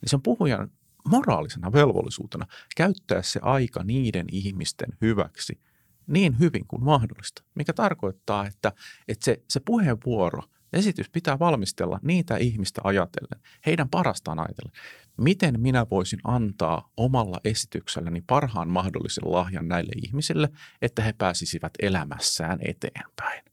Niin 0.00 0.08
se 0.08 0.16
on 0.16 0.22
puhujan 0.22 0.70
moraalisena 1.08 1.72
velvollisuutena 1.72 2.46
käyttää 2.76 3.22
se 3.22 3.40
aika 3.42 3.84
niiden 3.84 4.26
ihmisten 4.32 4.88
hyväksi 5.00 5.60
niin 6.06 6.38
hyvin 6.38 6.66
kuin 6.66 6.84
mahdollista, 6.84 7.42
mikä 7.54 7.72
tarkoittaa, 7.72 8.46
että, 8.46 8.72
että 9.08 9.24
se, 9.24 9.42
se 9.48 9.60
puheenvuoro, 9.60 10.42
esitys 10.72 11.10
pitää 11.10 11.38
valmistella 11.38 12.00
niitä 12.02 12.36
ihmistä 12.36 12.80
ajatellen, 12.84 13.40
heidän 13.66 13.88
parastaan 13.88 14.38
ajatellen. 14.38 14.74
Miten 15.16 15.60
minä 15.60 15.86
voisin 15.90 16.20
antaa 16.24 16.90
omalla 16.96 17.40
esitykselläni 17.44 18.22
parhaan 18.26 18.68
mahdollisen 18.68 19.32
lahjan 19.32 19.68
näille 19.68 19.92
ihmisille, 20.06 20.48
että 20.82 21.02
he 21.02 21.12
pääsisivät 21.18 21.72
elämässään 21.82 22.58
eteenpäin? 22.64 23.44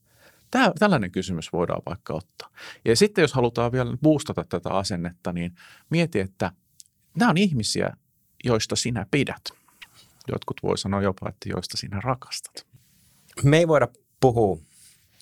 Tämä, 0.52 0.72
tällainen 0.80 1.12
kysymys 1.12 1.54
voidaan 1.54 1.82
vaikka 1.86 2.14
ottaa. 2.14 2.50
Ja 2.86 2.96
sitten 2.96 3.22
jos 3.22 3.34
halutaan 3.34 3.72
vielä 3.72 3.98
boostata 4.02 4.44
tätä 4.44 4.70
asennetta, 4.70 5.34
niin 5.34 5.56
mieti, 5.90 6.20
että 6.20 6.52
nämä 7.18 7.30
on 7.32 7.38
ihmisiä, 7.38 7.94
joista 8.44 8.76
sinä 8.76 9.06
pidät. 9.12 9.42
Jotkut 10.32 10.58
voi 10.64 10.78
sanoa 10.78 11.02
jopa, 11.02 11.30
että 11.30 11.50
joista 11.50 11.78
sinä 11.78 12.02
rakastat. 12.02 12.68
Me 13.44 13.58
ei 13.58 13.68
voida 13.68 13.88
puhua 14.20 14.58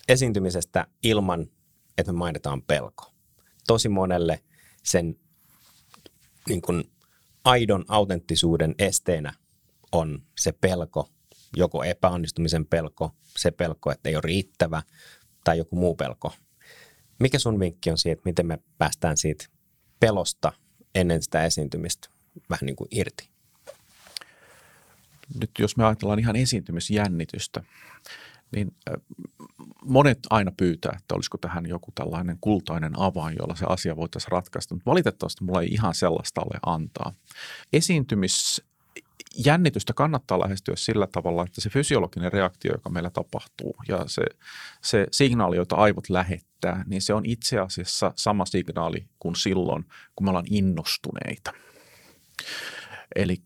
esiintymisestä 0.08 0.86
ilman, 1.02 1.46
että 1.98 2.12
me 2.12 2.18
mainitaan 2.18 2.62
pelko. 2.62 3.12
Tosi 3.66 3.88
monelle 3.88 4.42
sen 4.82 5.18
niin 6.48 6.62
kuin 6.62 6.90
aidon 7.44 7.84
autenttisuuden 7.88 8.74
esteenä 8.78 9.32
on 9.92 10.22
se 10.38 10.52
pelko, 10.52 11.08
joko 11.56 11.84
epäonnistumisen 11.84 12.66
pelko, 12.66 13.14
se 13.36 13.50
pelko, 13.50 13.90
että 13.92 14.08
ei 14.08 14.16
ole 14.16 14.22
riittävä 14.24 14.82
tai 15.44 15.58
joku 15.58 15.76
muu 15.76 15.94
pelko. 15.94 16.32
Mikä 17.18 17.38
sun 17.38 17.60
vinkki 17.60 17.90
on 17.90 17.98
siitä, 17.98 18.22
miten 18.24 18.46
me 18.46 18.58
päästään 18.78 19.16
siitä 19.16 19.46
pelosta 20.00 20.52
ennen 20.94 21.22
sitä 21.22 21.44
esiintymistä 21.44 22.08
vähän 22.50 22.66
niin 22.66 22.76
kuin 22.76 22.88
irti? 22.90 23.28
Nyt 25.40 25.50
jos 25.58 25.76
me 25.76 25.84
ajatellaan 25.84 26.18
ihan 26.18 26.36
esiintymisjännitystä, 26.36 27.62
niin 28.52 28.76
monet 29.84 30.18
aina 30.30 30.52
pyytää, 30.56 30.96
että 31.00 31.14
olisiko 31.14 31.38
tähän 31.38 31.66
joku 31.66 31.92
tällainen 31.94 32.38
kultainen 32.40 32.92
avain, 32.98 33.36
jolla 33.40 33.54
se 33.54 33.66
asia 33.68 33.96
voitaisiin 33.96 34.32
ratkaista, 34.32 34.74
mutta 34.74 34.90
valitettavasti 34.90 35.44
mulla 35.44 35.62
ei 35.62 35.68
ihan 35.68 35.94
sellaista 35.94 36.40
ole 36.40 36.58
antaa. 36.66 37.12
Esiintymis 37.72 38.62
jännitystä 39.46 39.92
kannattaa 39.92 40.40
lähestyä 40.40 40.76
sillä 40.76 41.06
tavalla, 41.06 41.44
että 41.44 41.60
se 41.60 41.70
fysiologinen 41.70 42.32
reaktio, 42.32 42.72
joka 42.72 42.90
meillä 42.90 43.10
tapahtuu 43.10 43.76
ja 43.88 44.04
se, 44.06 44.22
se 44.82 45.06
signaali, 45.12 45.56
jota 45.56 45.76
aivot 45.76 46.10
lähettää, 46.10 46.84
niin 46.86 47.02
se 47.02 47.14
on 47.14 47.26
itse 47.26 47.58
asiassa 47.58 48.12
sama 48.16 48.44
signaali 48.44 49.06
kuin 49.18 49.36
silloin, 49.36 49.84
kun 50.16 50.26
me 50.26 50.30
ollaan 50.30 50.46
innostuneita. 50.50 51.52
Eli 53.16 53.36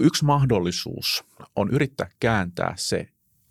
yksi 0.00 0.24
mahdollisuus 0.24 1.24
on 1.56 1.70
yrittää 1.70 2.10
kääntää 2.20 2.74
se 2.76 3.08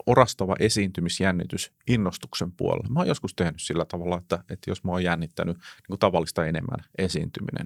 orastava 0.08 0.56
esiintymisjännitys 0.60 1.72
innostuksen 1.88 2.52
puolella. 2.52 2.90
Mä 2.90 3.00
oon 3.00 3.08
joskus 3.08 3.36
tehnyt 3.36 3.62
sillä 3.62 3.86
tavalla, 3.86 4.18
että, 4.18 4.44
että 4.50 4.72
jos 4.72 4.84
mä 4.84 4.92
oon 4.92 5.04
jännittänyt 5.04 5.58
niin 5.58 5.88
kuin 5.88 6.00
tavallista 6.00 6.46
enemmän 6.46 6.80
esiintyminen, 6.98 7.66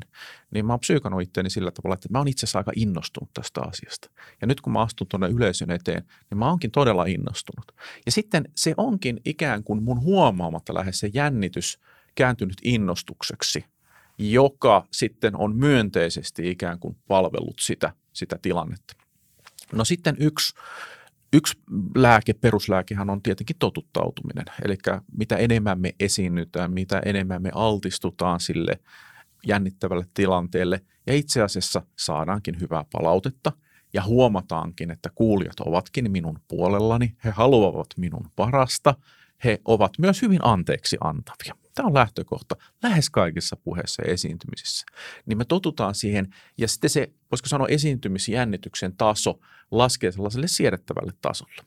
niin 0.52 0.66
mä 0.66 0.74
oon 0.74 0.80
psyykannut 0.80 1.22
itteeni 1.22 1.50
sillä 1.50 1.72
tavalla, 1.72 1.94
että 1.94 2.08
mä 2.12 2.18
oon 2.18 2.28
itse 2.28 2.46
asiassa 2.46 2.60
aika 2.60 2.72
innostunut 2.76 3.30
tästä 3.34 3.62
asiasta. 3.62 4.10
Ja 4.42 4.48
nyt 4.48 4.62
kun 4.62 4.74
mä 4.74 4.82
astun 4.82 5.08
tuonne 5.08 5.28
yleisön 5.28 5.72
eteen, 5.72 6.04
niin 6.30 6.38
mä 6.38 6.50
oonkin 6.50 6.72
todella 6.72 7.06
innostunut. 7.06 7.72
Ja 8.06 8.12
sitten 8.12 8.50
se 8.56 8.74
onkin 8.78 9.22
ikään 9.26 9.64
kuin 9.64 9.84
mun 9.84 10.02
huomaamatta 10.02 10.74
lähes 10.74 11.00
se 11.00 11.10
jännitys 11.14 11.80
kääntynyt 12.16 12.58
innostukseksi, 12.64 13.66
joka 14.18 14.88
sitten 14.92 15.36
on 15.36 15.56
myönteisesti 15.56 16.50
ikään 16.50 16.80
kuin 16.80 16.98
palvellut 17.08 17.60
sitä, 17.60 17.94
sitä 18.14 18.40
tilannetta. 18.42 18.96
No 19.74 19.86
sitten 19.86 20.16
yksi 20.20 20.54
Yksi 21.34 21.60
lääke, 21.96 22.34
peruslääkehän 22.34 23.10
on 23.10 23.22
tietenkin 23.22 23.56
totuttautuminen. 23.60 24.46
Eli 24.66 24.78
mitä 25.18 25.36
enemmän 25.36 25.80
me 25.80 25.96
esiinnytään, 26.00 26.74
mitä 26.74 27.02
enemmän 27.06 27.42
me 27.42 27.52
altistutaan 27.56 28.40
sille 28.40 28.80
jännittävälle 29.48 30.06
tilanteelle 30.14 30.82
ja 31.08 31.14
itse 31.14 31.42
asiassa 31.42 31.82
saadaankin 32.00 32.60
hyvää 32.60 32.86
palautetta 32.92 33.52
ja 33.94 34.04
huomataankin, 34.04 34.92
että 34.92 35.10
kuulijat 35.16 35.60
ovatkin 35.60 36.12
minun 36.12 36.40
puolellani, 36.48 37.16
he 37.24 37.30
haluavat 37.30 37.88
minun 37.98 38.28
parasta, 38.36 38.96
he 39.44 39.62
ovat 39.66 39.92
myös 40.00 40.22
hyvin 40.22 40.40
anteeksi 40.44 40.98
antavia. 41.02 41.61
Tämä 41.76 41.88
on 41.88 41.94
lähtökohta 41.94 42.56
lähes 42.84 43.10
kaikissa 43.10 43.56
puheissa 43.56 44.02
ja 44.06 44.14
esiintymisissä. 44.14 44.86
Niin 45.26 45.38
me 45.38 45.46
totutaan 45.46 45.96
siihen 45.96 46.36
ja 46.58 46.68
sitten 46.68 46.90
se, 46.90 47.12
voisiko 47.32 47.50
sanoa 47.50 47.68
esiintymisjännityksen 47.68 48.96
taso 48.98 49.40
laskee 49.72 50.12
sellaiselle 50.12 50.48
siedettävälle 50.48 51.14
tasolle. 51.22 51.64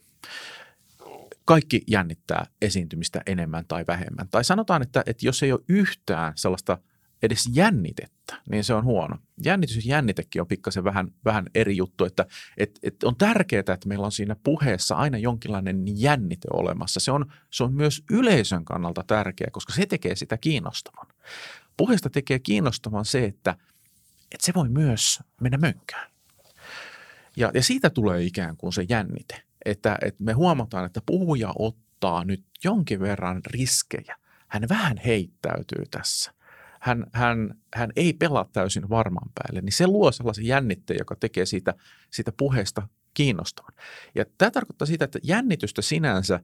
Kaikki 1.44 1.82
jännittää 1.86 2.46
esiintymistä 2.62 3.22
enemmän 3.26 3.64
tai 3.68 3.84
vähemmän. 3.88 4.28
Tai 4.28 4.44
sanotaan, 4.44 4.82
että, 4.82 5.02
että 5.06 5.26
jos 5.26 5.42
ei 5.42 5.52
ole 5.52 5.60
yhtään 5.68 6.32
sellaista– 6.36 6.78
edes 7.24 7.50
jännitettä, 7.52 8.42
niin 8.50 8.64
se 8.64 8.74
on 8.74 8.84
huono. 8.84 9.18
Jännitys 9.44 9.86
ja 9.86 9.96
jännitekin 9.96 10.42
on 10.42 10.48
pikkasen 10.48 10.84
vähän, 10.84 11.08
vähän 11.24 11.46
eri 11.54 11.76
juttu, 11.76 12.04
että 12.04 12.26
et, 12.56 12.78
et 12.82 13.02
on 13.02 13.16
tärkeää, 13.16 13.60
että 13.60 13.88
meillä 13.88 14.04
on 14.04 14.12
siinä 14.12 14.36
puheessa 14.44 14.94
aina 14.94 15.18
jonkinlainen 15.18 15.84
jännite 16.00 16.48
olemassa. 16.52 17.00
Se 17.00 17.12
on, 17.12 17.32
se 17.50 17.64
on 17.64 17.74
myös 17.74 18.02
yleisön 18.10 18.64
kannalta 18.64 19.04
tärkeää, 19.06 19.50
koska 19.52 19.72
se 19.72 19.86
tekee 19.86 20.16
sitä 20.16 20.38
kiinnostavan. 20.38 21.06
Puheesta 21.76 22.10
tekee 22.10 22.38
kiinnostavan 22.38 23.04
se, 23.04 23.24
että, 23.24 23.56
että 24.32 24.46
se 24.46 24.52
voi 24.54 24.68
myös 24.68 25.20
mennä 25.40 25.58
mönkään. 25.58 26.10
Ja, 27.36 27.50
ja 27.54 27.62
siitä 27.62 27.90
tulee 27.90 28.22
ikään 28.22 28.56
kuin 28.56 28.72
se 28.72 28.86
jännite, 28.88 29.42
että, 29.64 29.98
että 30.02 30.24
me 30.24 30.32
huomataan, 30.32 30.86
että 30.86 31.00
puhuja 31.06 31.52
ottaa 31.58 32.24
nyt 32.24 32.44
jonkin 32.64 33.00
verran 33.00 33.40
riskejä. 33.46 34.16
Hän 34.48 34.68
vähän 34.68 34.96
heittäytyy 34.96 35.84
tässä– 35.90 36.34
hän, 36.84 37.06
hän, 37.12 37.54
hän 37.74 37.90
ei 37.96 38.12
pelaa 38.12 38.48
täysin 38.52 38.88
varman 38.88 39.30
päälle, 39.34 39.60
niin 39.60 39.72
se 39.72 39.86
luo 39.86 40.12
sellaisen 40.12 40.46
jännitteen, 40.46 40.98
joka 40.98 41.16
tekee 41.16 41.46
siitä, 41.46 41.74
siitä 42.10 42.32
puheesta 42.36 42.88
kiinnostavan. 43.14 43.74
Ja 44.14 44.24
tämä 44.38 44.50
tarkoittaa 44.50 44.86
sitä, 44.86 45.04
että 45.04 45.18
jännitystä 45.22 45.82
sinänsä 45.82 46.40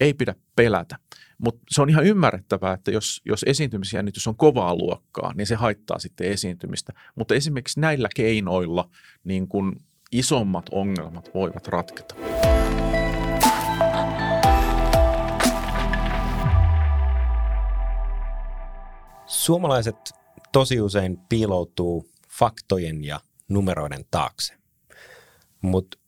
ei 0.00 0.14
pidä 0.14 0.34
pelätä, 0.56 0.96
mutta 1.38 1.62
se 1.70 1.82
on 1.82 1.90
ihan 1.90 2.04
ymmärrettävää, 2.04 2.72
että 2.72 2.90
jos, 2.90 3.22
jos 3.24 3.44
esiintymisjännitys 3.46 4.26
on 4.26 4.36
kovaa 4.36 4.74
luokkaa, 4.74 5.32
niin 5.34 5.46
se 5.46 5.54
haittaa 5.54 5.98
sitten 5.98 6.30
esiintymistä. 6.30 6.92
Mutta 7.14 7.34
esimerkiksi 7.34 7.80
näillä 7.80 8.08
keinoilla 8.16 8.90
niin 9.24 9.48
kun 9.48 9.80
isommat 10.12 10.66
ongelmat 10.70 11.30
voivat 11.34 11.68
ratketa. 11.68 12.14
Suomalaiset 19.44 19.96
tosi 20.52 20.80
usein 20.80 21.18
piiloutuu 21.28 22.10
faktojen 22.38 23.04
ja 23.04 23.20
numeroiden 23.48 24.04
taakse. 24.10 24.54
Mutta 25.62 25.98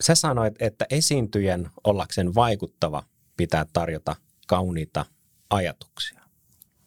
sä 0.00 0.14
sanoit, 0.14 0.62
että 0.62 0.86
esiintyjän 0.90 1.70
ollakseen 1.84 2.34
vaikuttava 2.34 3.02
pitää 3.36 3.66
tarjota 3.72 4.16
kauniita 4.46 5.06
ajatuksia. 5.50 6.20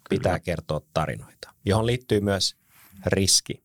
Pitää 0.10 0.32
Kyllä. 0.32 0.40
kertoa 0.40 0.82
tarinoita, 0.94 1.54
johon 1.66 1.86
liittyy 1.86 2.20
myös 2.20 2.56
riski. 3.06 3.64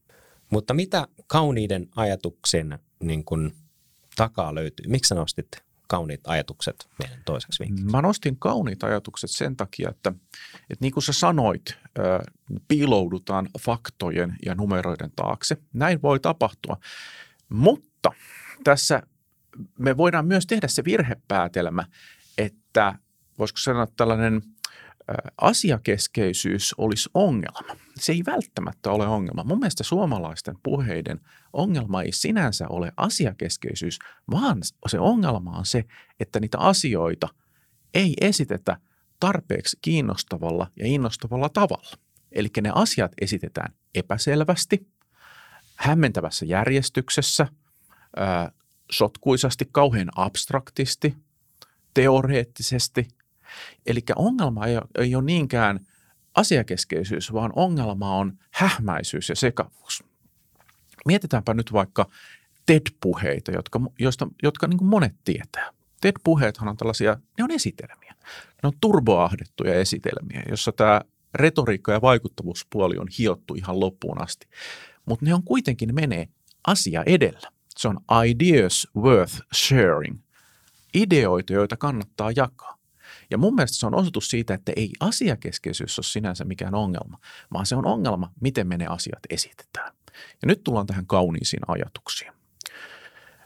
Mutta 0.50 0.74
mitä 0.74 1.08
kauniiden 1.26 1.88
ajatuksen 1.96 2.78
niin 3.00 3.24
kun, 3.24 3.54
takaa 4.16 4.54
löytyy? 4.54 4.86
Miksi 4.88 5.08
sä 5.08 5.14
nostit 5.14 5.48
kauniit 5.86 6.20
ajatukset 6.26 6.88
meidän 7.02 7.22
toiseksi 7.24 7.64
vinkiksi? 7.64 7.90
Mä 7.90 8.02
nostin 8.02 8.36
kauniit 8.38 8.84
ajatukset 8.84 9.30
sen 9.30 9.56
takia, 9.56 9.90
että, 9.90 10.12
että 10.70 10.76
niin 10.80 10.92
kuin 10.92 11.02
sä 11.02 11.12
sanoit, 11.12 11.76
piiloudutaan 12.68 13.48
faktojen 13.60 14.36
ja 14.46 14.54
numeroiden 14.54 15.10
taakse. 15.16 15.56
Näin 15.72 16.02
voi 16.02 16.20
tapahtua, 16.20 16.76
mutta 17.48 18.10
tässä 18.64 19.02
me 19.78 19.96
voidaan 19.96 20.26
myös 20.26 20.46
tehdä 20.46 20.68
se 20.68 20.84
virhepäätelmä, 20.84 21.84
että 22.38 22.98
voisiko 23.38 23.58
sanoa 23.58 23.86
tällainen– 23.96 24.42
asiakeskeisyys 25.40 26.74
olisi 26.78 27.10
ongelma. 27.14 27.76
Se 27.96 28.12
ei 28.12 28.22
välttämättä 28.26 28.90
ole 28.90 29.06
ongelma. 29.06 29.44
Mun 29.44 29.58
mielestä 29.58 29.84
suomalaisten 29.84 30.56
puheiden 30.62 31.20
ongelma 31.52 32.02
ei 32.02 32.12
sinänsä 32.12 32.68
ole 32.68 32.92
asiakeskeisyys, 32.96 33.98
vaan 34.30 34.58
se 34.88 34.98
ongelma 34.98 35.58
on 35.58 35.66
se, 35.66 35.84
että 36.20 36.40
niitä 36.40 36.58
asioita 36.58 37.28
ei 37.94 38.14
esitetä 38.20 38.76
tarpeeksi 39.20 39.78
kiinnostavalla 39.82 40.70
ja 40.76 40.86
innostavalla 40.86 41.48
tavalla. 41.48 41.96
Eli 42.32 42.48
ne 42.62 42.70
asiat 42.74 43.12
esitetään 43.20 43.74
epäselvästi, 43.94 44.86
hämmentävässä 45.76 46.46
järjestyksessä, 46.46 47.48
sotkuisasti, 48.92 49.68
kauhean 49.72 50.08
abstraktisti, 50.16 51.16
teoreettisesti– 51.94 53.08
Eli 53.86 54.00
ongelma 54.16 54.66
ei 54.66 54.76
ole, 54.76 54.86
ei 54.98 55.14
ole 55.14 55.24
niinkään 55.24 55.86
asiakeskeisyys, 56.34 57.32
vaan 57.32 57.52
ongelma 57.56 58.16
on 58.16 58.38
hähmäisyys 58.50 59.28
ja 59.28 59.36
sekavuus. 59.36 60.04
Mietitäänpä 61.06 61.54
nyt 61.54 61.72
vaikka 61.72 62.10
TED-puheita, 62.66 63.52
jotka, 63.52 63.80
joista, 63.98 64.28
jotka 64.42 64.66
niin 64.66 64.84
monet 64.84 65.14
tietää. 65.24 65.70
TED-puheethan 66.00 66.68
on 66.68 66.76
tällaisia, 66.76 67.16
ne 67.38 67.44
on 67.44 67.50
esitelmiä. 67.50 68.14
Ne 68.62 68.66
on 68.66 68.72
turboahdettuja 68.80 69.74
esitelmiä, 69.74 70.42
jossa 70.48 70.72
tämä 70.72 71.00
retoriikka 71.34 71.92
ja 71.92 72.02
vaikuttavuuspuoli 72.02 72.98
on 72.98 73.08
hiottu 73.18 73.54
ihan 73.54 73.80
loppuun 73.80 74.22
asti. 74.22 74.48
Mutta 75.06 75.24
ne 75.24 75.34
on 75.34 75.42
kuitenkin 75.42 75.94
menee 75.94 76.28
asia 76.66 77.02
edellä. 77.06 77.50
Se 77.76 77.88
on 77.88 78.00
ideas 78.26 78.88
worth 78.96 79.40
sharing. 79.54 80.18
Ideoita, 80.94 81.52
joita 81.52 81.76
kannattaa 81.76 82.30
jakaa. 82.36 82.75
Ja 83.30 83.38
mun 83.38 83.54
mielestä 83.54 83.76
se 83.76 83.86
on 83.86 83.94
osoitus 83.94 84.30
siitä, 84.30 84.54
että 84.54 84.72
ei 84.76 84.90
asiakeskeisyys 85.00 85.98
ole 85.98 86.04
sinänsä 86.04 86.44
mikään 86.44 86.74
ongelma, 86.74 87.18
vaan 87.52 87.66
se 87.66 87.76
on 87.76 87.86
ongelma, 87.86 88.32
miten 88.40 88.66
me 88.66 88.76
ne 88.76 88.86
asiat 88.86 89.20
esitetään. 89.30 89.92
Ja 90.42 90.46
nyt 90.46 90.64
tullaan 90.64 90.86
tähän 90.86 91.06
kauniisiin 91.06 91.62
ajatuksiin. 91.68 92.32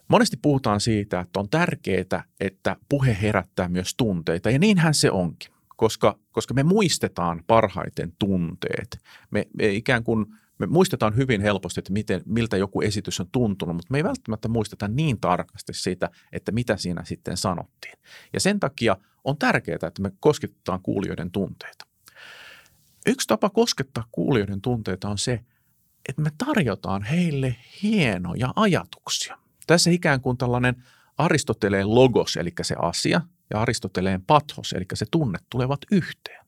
Monesti 0.08 0.36
puhutaan 0.42 0.80
siitä, 0.80 1.20
että 1.20 1.40
on 1.40 1.48
tärkeää, 1.48 2.24
että 2.40 2.76
puhe 2.88 3.18
herättää 3.22 3.68
myös 3.68 3.94
tunteita, 3.96 4.50
ja 4.50 4.58
niinhän 4.58 4.94
se 4.94 5.10
onkin, 5.10 5.52
koska, 5.76 6.18
koska 6.32 6.54
me 6.54 6.62
muistetaan 6.62 7.44
parhaiten 7.46 8.12
tunteet. 8.18 8.98
Me, 9.30 9.46
me 9.58 9.68
ikään 9.68 10.04
kuin 10.04 10.26
me 10.61 10.66
muistetaan 10.66 11.16
hyvin 11.16 11.40
helposti, 11.40 11.81
että 11.81 11.92
miten, 11.92 12.23
miltä 12.27 12.57
joku 12.57 12.81
esitys 12.81 13.20
on 13.20 13.29
tuntunut, 13.33 13.77
mutta 13.77 13.92
me 13.92 13.99
ei 13.99 14.05
välttämättä 14.05 14.49
muisteta 14.49 14.88
niin 14.88 15.20
tarkasti 15.20 15.73
siitä, 15.75 16.11
että 16.33 16.53
mitä 16.53 16.77
siinä 16.77 17.05
sitten 17.05 17.37
sanottiin. 17.37 17.94
Ja 18.33 18.40
sen 18.40 18.61
takia 18.61 18.96
on 19.25 19.38
tärkeää, 19.38 19.79
että 19.87 20.03
me 20.03 20.12
kosketetaan 20.20 20.83
kuulijoiden 20.83 21.31
tunteita. 21.31 21.87
Yksi 23.07 23.29
tapa 23.29 23.51
koskettaa 23.51 24.05
kuulijoiden 24.12 24.61
tunteita 24.61 25.09
on 25.09 25.18
se, 25.18 25.40
että 26.09 26.23
me 26.23 26.31
tarjotaan 26.46 27.03
heille 27.03 27.57
hienoja 27.83 28.53
ajatuksia. 28.57 29.38
Tässä 29.66 29.90
ikään 29.90 30.20
kuin 30.20 30.37
tällainen 30.37 30.85
Aristoteleen 31.18 31.94
logos, 31.94 32.37
eli 32.37 32.53
se 32.62 32.75
asia, 32.79 33.20
ja 33.51 33.61
Aristoteleen 33.61 34.23
pathos, 34.23 34.73
eli 34.73 34.85
se 34.94 35.07
tunne, 35.11 35.38
tulevat 35.51 35.81
yhteen. 35.90 36.39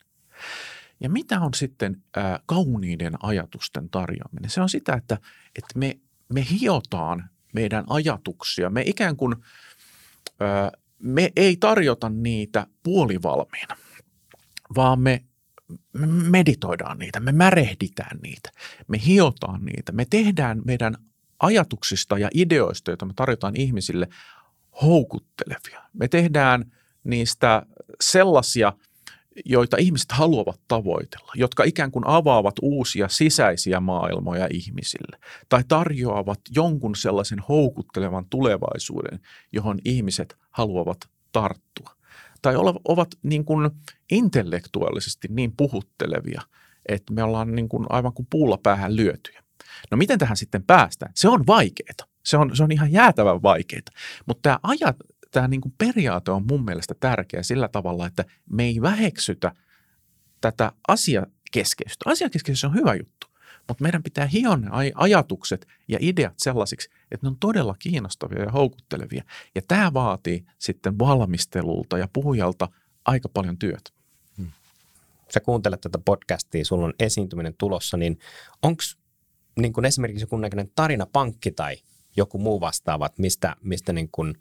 Ja 1.02 1.08
mitä 1.08 1.40
on 1.40 1.54
sitten 1.54 2.02
ää, 2.16 2.40
kauniiden 2.46 3.14
ajatusten 3.22 3.88
tarjoaminen? 3.90 4.50
Se 4.50 4.60
on 4.60 4.68
sitä, 4.68 4.94
että, 4.94 5.18
että 5.56 5.78
me, 5.78 6.00
me 6.28 6.46
hiotaan 6.50 7.30
meidän 7.54 7.84
ajatuksia. 7.88 8.70
Me 8.70 8.82
ikään 8.86 9.16
kuin 9.16 9.36
ää, 10.40 10.72
me 10.98 11.32
ei 11.36 11.56
tarjota 11.56 12.08
niitä 12.08 12.66
puolivalmiina, 12.82 13.76
vaan 14.74 15.00
me 15.00 15.24
meditoidaan 16.30 16.98
niitä, 16.98 17.20
me 17.20 17.32
märehditään 17.32 18.18
niitä, 18.22 18.50
me 18.88 19.00
hiotaan 19.06 19.64
niitä, 19.64 19.92
me 19.92 20.04
tehdään 20.10 20.62
meidän 20.64 20.96
ajatuksista 21.40 22.18
ja 22.18 22.28
ideoista, 22.34 22.90
joita 22.90 23.06
me 23.06 23.12
tarjotaan 23.16 23.56
ihmisille, 23.56 24.08
houkuttelevia. 24.82 25.82
Me 25.92 26.08
tehdään 26.08 26.72
niistä 27.04 27.62
sellaisia– 28.00 28.72
joita 29.44 29.76
ihmiset 29.76 30.12
haluavat 30.12 30.60
tavoitella, 30.68 31.32
jotka 31.34 31.64
ikään 31.64 31.90
kuin 31.90 32.06
avaavat 32.06 32.54
uusia 32.62 33.08
sisäisiä 33.08 33.80
maailmoja 33.80 34.48
ihmisille 34.50 35.18
tai 35.48 35.64
tarjoavat 35.68 36.40
jonkun 36.54 36.96
sellaisen 36.96 37.38
houkuttelevan 37.38 38.26
tulevaisuuden, 38.30 39.20
johon 39.52 39.78
ihmiset 39.84 40.36
haluavat 40.50 40.98
tarttua. 41.32 41.96
Tai 42.42 42.54
ovat 42.84 43.08
niin 43.22 43.44
kuin 43.44 43.70
intellektuaalisesti 44.10 45.28
niin 45.30 45.56
puhuttelevia, 45.56 46.42
että 46.88 47.12
me 47.12 47.22
ollaan 47.22 47.54
niin 47.54 47.68
kuin 47.68 47.86
aivan 47.88 48.12
kuin 48.12 48.26
puulla 48.30 48.58
päähän 48.62 48.96
lyötyjä. 48.96 49.42
No 49.90 49.96
miten 49.96 50.18
tähän 50.18 50.36
sitten 50.36 50.62
päästään? 50.62 51.12
Se 51.14 51.28
on 51.28 51.46
vaikeaa. 51.46 52.08
Se 52.24 52.36
on, 52.36 52.56
se 52.56 52.62
on 52.62 52.72
ihan 52.72 52.92
jäätävän 52.92 53.42
vaikeaa. 53.42 53.82
Mutta 54.26 54.42
tämä 54.42 54.58
ajat, 54.62 54.96
tämä 55.32 55.48
niin 55.48 55.60
kuin 55.60 55.74
periaate 55.78 56.30
on 56.30 56.46
mun 56.46 56.64
mielestä 56.64 56.94
tärkeä 57.00 57.42
sillä 57.42 57.68
tavalla, 57.68 58.06
että 58.06 58.24
me 58.50 58.64
ei 58.64 58.82
väheksytä 58.82 59.52
tätä 60.40 60.72
asiakeskeisyyttä. 60.88 62.10
Asiakeskeisyys 62.10 62.64
on 62.64 62.74
hyvä 62.74 62.94
juttu, 62.94 63.26
mutta 63.68 63.82
meidän 63.82 64.02
pitää 64.02 64.26
hioa 64.26 64.56
ne 64.56 64.68
ajatukset 64.94 65.66
ja 65.88 65.98
ideat 66.00 66.34
sellaisiksi, 66.38 66.90
että 67.10 67.26
ne 67.26 67.28
on 67.28 67.36
todella 67.40 67.76
kiinnostavia 67.78 68.42
ja 68.42 68.50
houkuttelevia. 68.50 69.24
Ja 69.54 69.62
tämä 69.68 69.94
vaatii 69.94 70.44
sitten 70.58 70.98
valmistelulta 70.98 71.98
ja 71.98 72.08
puhujalta 72.12 72.68
aika 73.04 73.28
paljon 73.28 73.58
työtä. 73.58 73.90
Hmm. 74.36 74.50
Sä 75.34 75.40
kuuntelet 75.40 75.80
tätä 75.80 75.98
podcastia, 76.04 76.64
sulla 76.64 76.84
on 76.84 76.94
esiintyminen 76.98 77.54
tulossa, 77.58 77.96
niin 77.96 78.18
onko 78.62 78.82
niin 79.58 79.84
esimerkiksi 79.84 80.22
joku 80.22 80.36
näköinen 80.36 80.70
tarinapankki 80.74 81.50
tai 81.50 81.76
joku 82.16 82.38
muu 82.38 82.60
vastaava, 82.60 83.10
mistä, 83.18 83.56
mistä 83.62 83.92
niin 83.92 84.08
kuin, 84.12 84.34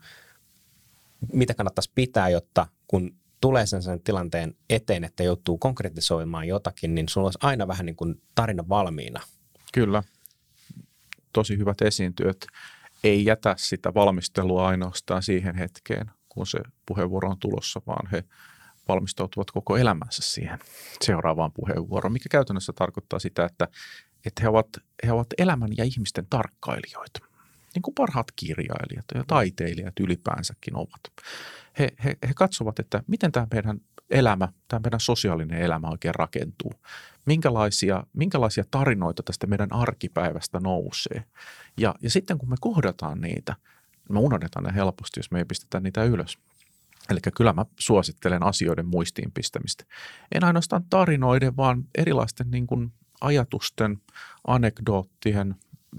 mitä 1.33 1.53
kannattaisi 1.53 1.91
pitää, 1.95 2.29
jotta 2.29 2.67
kun 2.87 3.15
tulee 3.41 3.65
sen, 3.65 3.83
sen 3.83 4.01
tilanteen 4.01 4.55
eteen, 4.69 5.03
että 5.03 5.23
joutuu 5.23 5.57
konkretisoimaan 5.57 6.47
jotakin, 6.47 6.95
niin 6.95 7.09
sulla 7.09 7.27
olisi 7.27 7.39
aina 7.41 7.67
vähän 7.67 7.85
niin 7.85 7.95
kuin 7.95 8.21
tarina 8.35 8.63
valmiina. 8.69 9.21
Kyllä. 9.73 10.03
Tosi 11.33 11.57
hyvät 11.57 11.81
esiintyöt. 11.81 12.47
Ei 13.03 13.25
jätä 13.25 13.55
sitä 13.57 13.93
valmistelua 13.93 14.67
ainoastaan 14.67 15.23
siihen 15.23 15.55
hetkeen, 15.55 16.11
kun 16.29 16.47
se 16.47 16.59
puheenvuoro 16.85 17.29
on 17.29 17.39
tulossa, 17.39 17.81
vaan 17.87 18.09
he 18.11 18.23
valmistautuvat 18.87 19.51
koko 19.51 19.77
elämänsä 19.77 20.21
siihen 20.21 20.59
seuraavaan 21.01 21.51
puheenvuoroon, 21.51 22.13
mikä 22.13 22.29
käytännössä 22.31 22.73
tarkoittaa 22.73 23.19
sitä, 23.19 23.45
että, 23.45 23.67
että 24.25 24.41
he, 24.41 24.49
ovat, 24.49 24.67
he 25.05 25.11
ovat 25.11 25.27
elämän 25.37 25.69
ja 25.77 25.83
ihmisten 25.83 26.27
tarkkailijoita 26.29 27.30
niin 27.75 27.81
kuin 27.81 27.95
parhaat 27.95 28.27
kirjailijat 28.35 29.05
ja 29.15 29.23
taiteilijat 29.27 29.99
ylipäänsäkin 29.99 30.75
ovat. 30.75 31.01
He, 31.79 31.89
he, 32.03 32.17
he 32.27 32.33
katsovat, 32.35 32.79
että 32.79 33.03
miten 33.07 33.31
tämä 33.31 33.47
meidän 33.53 33.81
elämä, 34.09 34.47
tämä 34.67 34.79
meidän 34.83 34.99
sosiaalinen 34.99 35.61
elämä 35.61 35.87
oikein 35.87 36.15
rakentuu. 36.15 36.73
Minkälaisia, 37.25 38.03
minkälaisia 38.13 38.63
tarinoita 38.71 39.23
tästä 39.23 39.47
meidän 39.47 39.73
arkipäivästä 39.73 40.59
nousee. 40.59 41.23
Ja, 41.77 41.95
ja 42.01 42.09
sitten 42.09 42.37
kun 42.37 42.49
me 42.49 42.55
kohdataan 42.61 43.21
niitä, 43.21 43.55
me 44.09 44.19
unohdetaan 44.19 44.65
ne 44.65 44.75
helposti, 44.75 45.19
jos 45.19 45.31
me 45.31 45.39
ei 45.39 45.45
pistetä 45.45 45.79
niitä 45.79 46.03
ylös. 46.03 46.37
Eli 47.09 47.19
kyllä 47.35 47.53
mä 47.53 47.65
suosittelen 47.79 48.43
asioiden 48.43 48.85
muistiin 48.85 49.31
pistämistä. 49.31 49.83
En 50.31 50.43
ainoastaan 50.43 50.83
tarinoiden, 50.89 51.57
vaan 51.57 51.83
erilaisten 51.97 52.51
niin 52.51 52.67
kuin 52.67 52.93
ajatusten, 53.21 54.01
anekdoottien, 54.47 55.55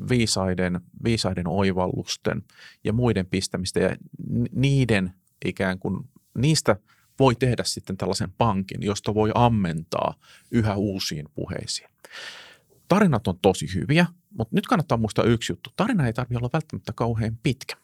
viisaiden, 0.09 0.81
viisaiden 1.05 1.48
oivallusten 1.48 2.42
ja 2.85 2.92
muiden 2.92 3.26
pistämistä 3.26 3.81
ja 3.81 3.96
niiden 4.52 5.12
ikään 5.44 5.78
kuin, 5.78 6.11
niistä 6.38 6.76
voi 7.18 7.35
tehdä 7.35 7.64
sitten 7.64 7.96
tällaisen 7.96 8.33
pankin, 8.38 8.83
josta 8.83 9.14
voi 9.14 9.31
ammentaa 9.35 10.14
yhä 10.50 10.76
uusiin 10.76 11.26
puheisiin. 11.35 11.88
Tarinat 12.88 13.28
on 13.28 13.38
tosi 13.42 13.74
hyviä, 13.74 14.07
mutta 14.38 14.57
nyt 14.57 14.66
kannattaa 14.66 14.98
muistaa 14.98 15.24
yksi 15.24 15.52
juttu. 15.52 15.70
Tarina 15.76 16.07
ei 16.07 16.12
tarvitse 16.12 16.38
olla 16.38 16.50
välttämättä 16.52 16.92
kauhean 16.92 17.38
pitkä. 17.42 17.76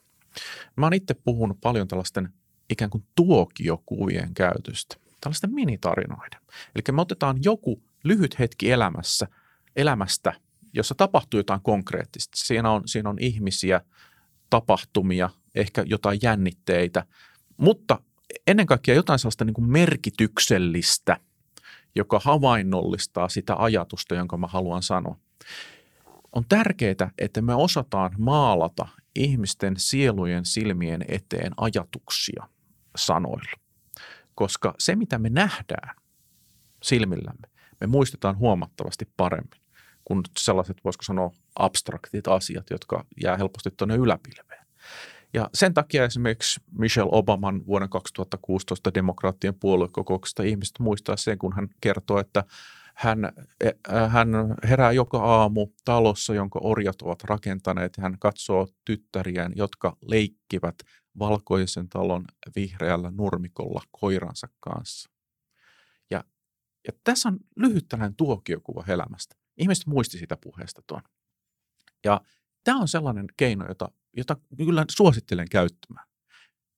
Mä 0.76 0.86
oon 0.86 0.94
itse 0.94 1.14
puhunut 1.14 1.60
paljon 1.60 1.88
tällaisten 1.88 2.28
ikään 2.70 2.90
kuin 2.90 3.04
tuokiokuvien 3.14 4.34
käytöstä, 4.34 4.96
tällaisten 5.20 5.54
minitarinoiden. 5.54 6.40
Eli 6.74 6.82
me 6.92 7.00
otetaan 7.00 7.38
joku 7.42 7.82
lyhyt 8.04 8.38
hetki 8.38 8.70
elämässä, 8.70 9.26
elämästä– 9.76 10.32
jossa 10.72 10.94
tapahtuu 10.94 11.40
jotain 11.40 11.60
konkreettista. 11.62 12.36
Siinä 12.36 12.70
on, 12.70 12.82
siinä 12.86 13.10
on 13.10 13.16
ihmisiä, 13.20 13.80
tapahtumia, 14.50 15.30
ehkä 15.54 15.84
jotain 15.86 16.18
jännitteitä, 16.22 17.04
mutta 17.56 18.00
ennen 18.46 18.66
kaikkea 18.66 18.94
jotain 18.94 19.18
sellaista 19.18 19.44
niin 19.44 19.54
kuin 19.54 19.70
merkityksellistä, 19.70 21.16
joka 21.94 22.20
havainnollistaa 22.24 23.28
sitä 23.28 23.56
ajatusta, 23.58 24.14
jonka 24.14 24.36
mä 24.36 24.46
haluan 24.46 24.82
sanoa. 24.82 25.16
On 26.32 26.44
tärkeää, 26.48 27.10
että 27.18 27.42
me 27.42 27.54
osataan 27.54 28.10
maalata 28.18 28.88
ihmisten 29.14 29.74
sielujen 29.76 30.44
silmien 30.44 31.04
eteen 31.08 31.52
ajatuksia 31.56 32.48
sanoilla, 32.96 33.60
koska 34.34 34.74
se, 34.78 34.96
mitä 34.96 35.18
me 35.18 35.28
nähdään 35.28 35.96
silmillämme, 36.82 37.48
me 37.80 37.86
muistetaan 37.86 38.38
huomattavasti 38.38 39.08
paremmin 39.16 39.60
kuin 40.08 40.22
sellaiset, 40.38 40.76
voisiko 40.84 41.02
sanoa, 41.02 41.30
abstraktit 41.58 42.28
asiat, 42.28 42.70
jotka 42.70 43.04
jää 43.22 43.36
helposti 43.36 43.70
tuonne 43.76 43.96
yläpilveen. 43.96 44.66
Ja 45.34 45.50
sen 45.54 45.74
takia 45.74 46.04
esimerkiksi 46.04 46.60
Michelle 46.78 47.10
Obaman 47.12 47.66
vuoden 47.66 47.88
2016 47.88 48.94
demokraattien 48.94 49.54
puoluekokouksesta 49.54 50.42
ihmiset 50.42 50.78
muistaa 50.78 51.16
sen, 51.16 51.38
kun 51.38 51.52
hän 51.52 51.68
kertoo, 51.80 52.18
että 52.18 52.44
hän, 52.94 53.32
e, 53.60 53.70
hän 54.08 54.28
herää 54.68 54.92
joka 54.92 55.18
aamu 55.18 55.66
talossa, 55.84 56.34
jonka 56.34 56.60
orjat 56.62 57.02
ovat 57.02 57.24
rakentaneet 57.24 57.92
ja 57.96 58.02
hän 58.02 58.18
katsoo 58.18 58.68
tyttäriään, 58.84 59.52
jotka 59.56 59.96
leikkivät 60.02 60.74
valkoisen 61.18 61.88
talon 61.88 62.24
vihreällä 62.56 63.10
nurmikolla 63.10 63.82
koiransa 63.90 64.48
kanssa. 64.60 65.10
Ja, 66.10 66.24
ja 66.86 66.92
tässä 67.04 67.28
on 67.28 67.38
lyhyt 67.56 67.88
tällainen 67.88 68.16
tuokiokuva 68.16 68.84
elämästä. 68.88 69.37
Ihmiset 69.58 69.86
muisti 69.86 70.18
sitä 70.18 70.36
puheesta 70.36 70.82
tuon. 70.86 71.02
Ja 72.04 72.20
tämä 72.64 72.80
on 72.80 72.88
sellainen 72.88 73.26
keino, 73.36 73.68
jota, 73.68 73.88
jota 74.16 74.36
kyllä 74.56 74.84
suosittelen 74.90 75.48
käyttämään. 75.50 76.06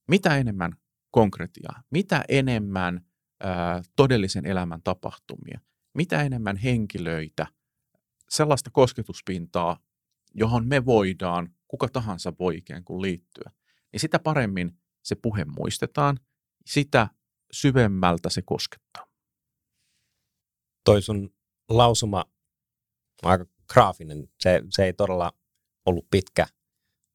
Mitä 0.09 0.37
enemmän 0.37 0.73
konkretiaa, 1.11 1.83
mitä 1.91 2.25
enemmän 2.29 3.07
ää, 3.41 3.83
todellisen 3.97 4.47
elämän 4.47 4.83
tapahtumia, 4.83 5.61
mitä 5.95 6.23
enemmän 6.23 6.57
henkilöitä, 6.57 7.47
sellaista 8.29 8.71
kosketuspintaa, 8.71 9.79
johon 10.35 10.67
me 10.69 10.85
voidaan, 10.85 11.55
kuka 11.69 11.89
tahansa 11.89 12.33
voi 12.39 12.57
ikään 12.57 12.85
kuin 12.85 13.03
liittyä, 13.03 13.51
niin 13.93 14.01
sitä 14.01 14.19
paremmin 14.19 14.79
se 15.03 15.15
puhe 15.15 15.45
muistetaan, 15.45 16.21
sitä 16.67 17.09
syvemmältä 17.53 18.31
se 18.31 18.43
koskettaa. 18.43 19.07
Toi 20.85 21.03
sun 21.03 21.35
lausuma 21.69 22.25
aika 23.23 23.47
graafinen. 23.73 24.29
Se, 24.41 24.63
se 24.71 24.85
ei 24.85 24.93
todella 24.93 25.33
ollut 25.87 26.11
pitkä, 26.11 26.47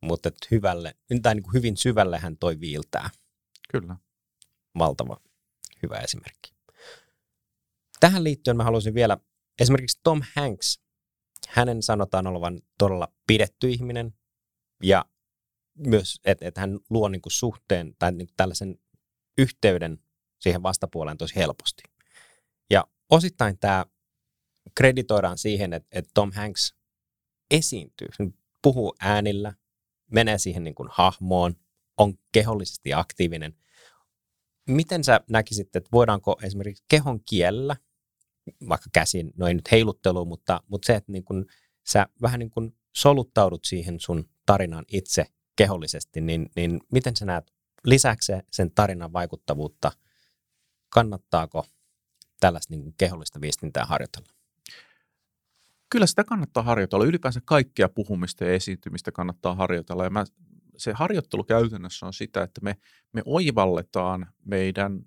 mutta 0.02 0.30
et 0.30 0.38
hyvälle, 0.52 0.96
tai 1.22 1.36
niin 1.36 1.44
kuin 1.44 1.54
hyvin 1.54 1.78
syvälle 1.78 2.20
hän 2.20 2.38
toi 2.38 2.60
viiltää. 2.60 3.10
Kyllä. 3.72 3.96
Valtava 4.78 5.18
hyvä 5.84 5.98
esimerkki. 5.98 6.56
Tähän 8.00 8.24
liittyen 8.24 8.58
mä 8.58 8.64
haluaisin 8.64 8.94
vielä, 8.94 9.18
esimerkiksi 9.60 10.00
Tom 10.04 10.22
Hanks, 10.36 10.80
hänen 11.48 11.84
sanotaan 11.84 12.28
olevan 12.28 12.62
todella 12.78 13.08
pidetty 13.28 13.70
ihminen 13.70 14.14
ja 14.84 15.06
myös, 15.78 16.20
että 16.26 16.48
et 16.48 16.58
hän 16.58 16.80
luo 16.90 17.10
niin 17.10 17.22
kuin 17.22 17.34
suhteen 17.34 17.96
tai 18.00 18.12
niin 18.12 18.28
kuin 18.28 18.36
tällaisen 18.38 18.80
yhteyden 19.38 20.00
siihen 20.40 20.64
vastapuoleen 20.64 21.18
tosi 21.18 21.36
helposti. 21.36 21.84
Ja 22.70 22.88
osittain 23.10 23.58
tämä 23.58 23.86
kreditoidaan 24.78 25.38
siihen, 25.38 25.74
että, 25.74 25.90
että 25.92 26.12
Tom 26.14 26.32
Hanks 26.32 26.76
esiintyy, 27.52 28.08
puhuu 28.62 28.96
äänillä, 29.00 29.54
menee 30.12 30.38
siihen 30.38 30.64
niin 30.64 30.76
kuin 30.76 30.90
hahmoon, 30.92 31.56
on 31.98 32.14
kehollisesti 32.32 32.94
aktiivinen. 32.94 33.56
Miten 34.70 35.04
sä 35.04 35.20
näkisit, 35.30 35.76
että 35.76 35.90
voidaanko 35.92 36.40
esimerkiksi 36.44 36.84
kehon 36.88 37.20
kielellä, 37.30 37.76
vaikka 38.70 38.90
käsin, 38.94 39.32
no 39.38 39.48
ei 39.48 39.54
nyt 39.54 39.72
heiluttelu, 39.72 40.26
mutta, 40.26 40.62
mutta 40.68 40.86
se, 40.86 40.96
että 40.96 41.12
niin 41.12 41.24
kuin 41.24 41.46
sä 41.88 42.08
vähän 42.22 42.40
niin 42.40 42.50
kuin 42.50 42.78
soluttaudut 42.96 43.66
siihen 43.66 44.00
sun 44.00 44.30
tarinan 44.46 44.86
itse 44.88 45.26
kehollisesti, 45.56 46.22
niin, 46.22 46.50
niin 46.56 46.82
miten 46.92 47.16
sä 47.16 47.26
näet, 47.26 47.54
lisäksi 47.84 48.34
sen 48.52 48.72
tarinan 48.72 49.14
vaikuttavuutta, 49.14 49.92
kannattaako 50.90 51.66
tällaista 52.40 52.74
niin 52.74 52.84
kuin 52.84 52.96
kehollista 52.98 53.42
viestintää 53.42 53.86
harjoitella? 53.86 54.35
Kyllä 55.90 56.06
sitä 56.06 56.24
kannattaa 56.24 56.64
harjoitella. 56.64 57.06
Ylipäänsä 57.06 57.42
kaikkea 57.46 57.90
puhumista 57.90 58.44
ja 58.44 58.54
esiintymistä 58.54 59.12
kannattaa 59.12 59.56
harjoitella. 59.56 60.04
Ja 60.04 60.10
mä, 60.10 60.26
se 60.78 60.94
harjoittelu 60.94 61.44
käytännössä 61.44 62.06
on 62.06 62.14
sitä, 62.14 62.44
että 62.44 62.62
me, 62.64 62.78
me 63.14 63.22
oivalletaan 63.26 64.28
meidän 64.46 64.94
äh, 64.94 65.02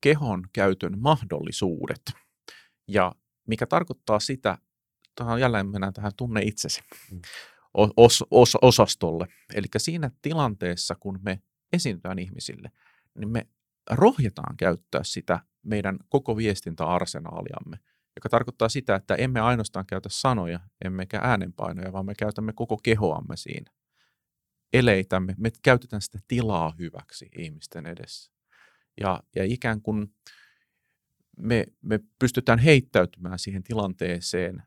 kehon 0.00 0.48
käytön 0.52 0.98
mahdollisuudet. 0.98 2.02
Ja 2.88 3.12
mikä 3.46 3.66
tarkoittaa 3.66 4.20
sitä, 4.20 4.58
tähän 5.14 5.40
jälleen 5.40 5.68
mennään 5.68 5.92
tähän 5.92 6.12
tunne 6.16 6.42
itsesi 6.42 6.80
mm. 7.12 7.20
os, 7.96 8.24
os, 8.30 8.56
osastolle. 8.62 9.26
Eli 9.54 9.66
siinä 9.76 10.10
tilanteessa, 10.22 10.94
kun 11.00 11.18
me 11.22 11.42
esiintytään 11.72 12.18
ihmisille, 12.18 12.70
niin 13.18 13.28
me 13.28 13.46
rohjetaan 13.90 14.56
käyttää 14.56 15.00
sitä 15.04 15.40
meidän 15.62 15.98
koko 16.08 16.36
viestintäarsenaaliamme– 16.36 17.78
joka 18.18 18.28
tarkoittaa 18.28 18.68
sitä, 18.68 18.94
että 18.94 19.14
emme 19.14 19.40
ainoastaan 19.40 19.86
käytä 19.86 20.08
sanoja, 20.08 20.60
emmekä 20.84 21.20
äänenpainoja, 21.22 21.92
vaan 21.92 22.06
me 22.06 22.14
käytämme 22.14 22.52
koko 22.52 22.76
kehoamme 22.82 23.36
siinä. 23.36 23.72
Eleitämme, 24.72 25.34
me 25.38 25.50
käytetään 25.62 26.02
sitä 26.02 26.18
tilaa 26.28 26.74
hyväksi 26.78 27.28
ihmisten 27.38 27.86
edessä. 27.86 28.32
Ja, 29.00 29.20
ja 29.36 29.44
ikään 29.44 29.82
kuin 29.82 30.14
me, 31.36 31.66
me 31.82 32.00
pystytään 32.18 32.58
heittäytymään 32.58 33.38
siihen 33.38 33.62
tilanteeseen 33.62 34.62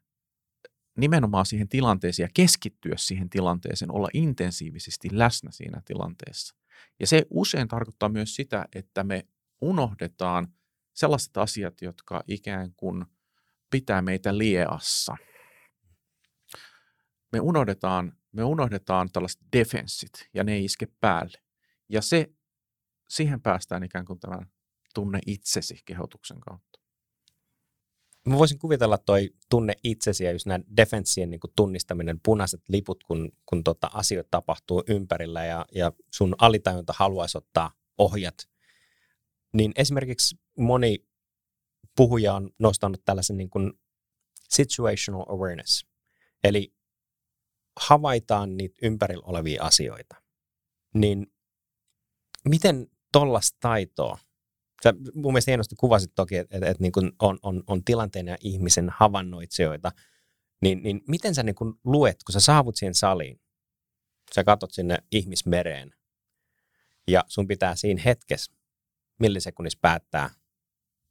nimenomaan 0.98 1.46
siihen 1.46 1.70
tilanteeseen 1.70 2.26
ja 2.26 2.32
keskittyä 2.34 2.94
siihen 2.98 3.30
tilanteeseen, 3.30 3.92
olla 3.92 4.08
intensiivisesti 4.14 5.10
läsnä 5.12 5.52
siinä 5.52 5.82
tilanteessa. 5.86 6.56
Ja 7.00 7.08
se 7.08 7.26
usein 7.30 7.68
tarkoittaa 7.68 8.10
myös 8.10 8.36
sitä, 8.36 8.66
että 8.76 9.04
me 9.04 9.28
unohdetaan 9.62 10.48
sellaiset 10.94 11.38
asiat, 11.38 11.82
jotka 11.82 12.24
ikään 12.28 12.74
kuin 12.78 13.06
pitää 13.72 14.02
meitä 14.02 14.38
lieassa. 14.38 15.16
Me 17.32 17.40
unohdetaan, 17.40 18.18
me 18.32 18.44
unohdetaan 18.44 19.10
tällaiset 19.14 19.42
defenssit 19.58 20.30
ja 20.34 20.44
ne 20.44 20.54
ei 20.54 20.66
iske 20.66 20.88
päälle. 21.00 21.38
Ja 21.90 22.02
se, 22.02 22.28
siihen 23.10 23.42
päästään 23.42 23.84
ikään 23.84 24.06
kuin 24.06 24.20
tämän 24.20 24.52
tunne 24.94 25.20
itsesi 25.28 25.78
kehotuksen 25.86 26.40
kautta. 26.40 26.80
Mä 28.26 28.38
voisin 28.38 28.60
kuvitella 28.60 28.98
toi 28.98 29.30
tunne 29.50 29.74
itsesi 29.84 30.24
ja 30.24 30.32
just 30.32 30.46
nämä 30.46 30.64
defenssien 30.78 31.30
niin 31.30 31.40
tunnistaminen, 31.56 32.20
punaiset 32.26 32.62
liput, 32.70 33.04
kun, 33.04 33.32
kun 33.46 33.64
tota 33.64 33.90
asioita 33.94 34.28
tapahtuu 34.32 34.84
ympärillä 34.88 35.46
ja, 35.46 35.66
ja 35.76 35.92
sun 36.14 36.36
alitajunta 36.38 36.94
haluaisi 36.98 37.38
ottaa 37.38 37.72
ohjat. 37.98 38.36
Niin 39.54 39.72
esimerkiksi 39.76 40.36
moni 40.58 41.06
puhuja 41.96 42.34
on 42.34 42.50
nostanut 42.60 43.02
tällaisen 43.06 43.38
niin 43.38 43.50
kuin 43.50 43.74
situational 44.50 45.26
awareness. 45.30 45.86
Eli 46.44 46.74
havaitaan 47.80 48.58
niitä 48.58 48.78
ympärillä 48.82 49.24
olevia 49.26 49.64
asioita. 49.64 50.16
Niin 50.94 51.28
miten 52.46 52.88
tollasta 53.12 53.58
taitoa 53.60 54.18
Sä 54.84 54.94
mun 55.14 55.34
mielestä 55.34 55.52
hienosti 55.52 55.76
kuvasit 55.76 56.12
toki, 56.16 56.38
että, 56.38 56.58
että, 56.58 56.70
että 56.70 56.84
niin 56.84 57.14
on, 57.20 57.40
on, 57.44 57.64
on 57.68 57.84
tilanteen 57.84 58.28
ja 58.28 58.38
ihmisen 58.42 58.90
havainnoitsijoita, 58.90 59.92
niin, 60.62 60.84
niin 60.84 61.02
miten 61.08 61.36
sä 61.36 61.44
niin 61.44 61.56
kuin 61.56 61.74
luet, 61.84 62.24
kun 62.26 62.34
sä 62.34 62.40
saavut 62.40 62.76
siihen 62.76 62.96
saliin, 62.96 63.42
sä 64.36 64.44
katot 64.44 64.72
sinne 64.72 64.98
ihmismereen, 65.12 65.96
ja 67.08 67.24
sun 67.28 67.48
pitää 67.48 67.76
siinä 67.76 68.02
hetkessä 68.06 68.54
millisekunnissa 69.20 69.80
päättää, 69.82 70.30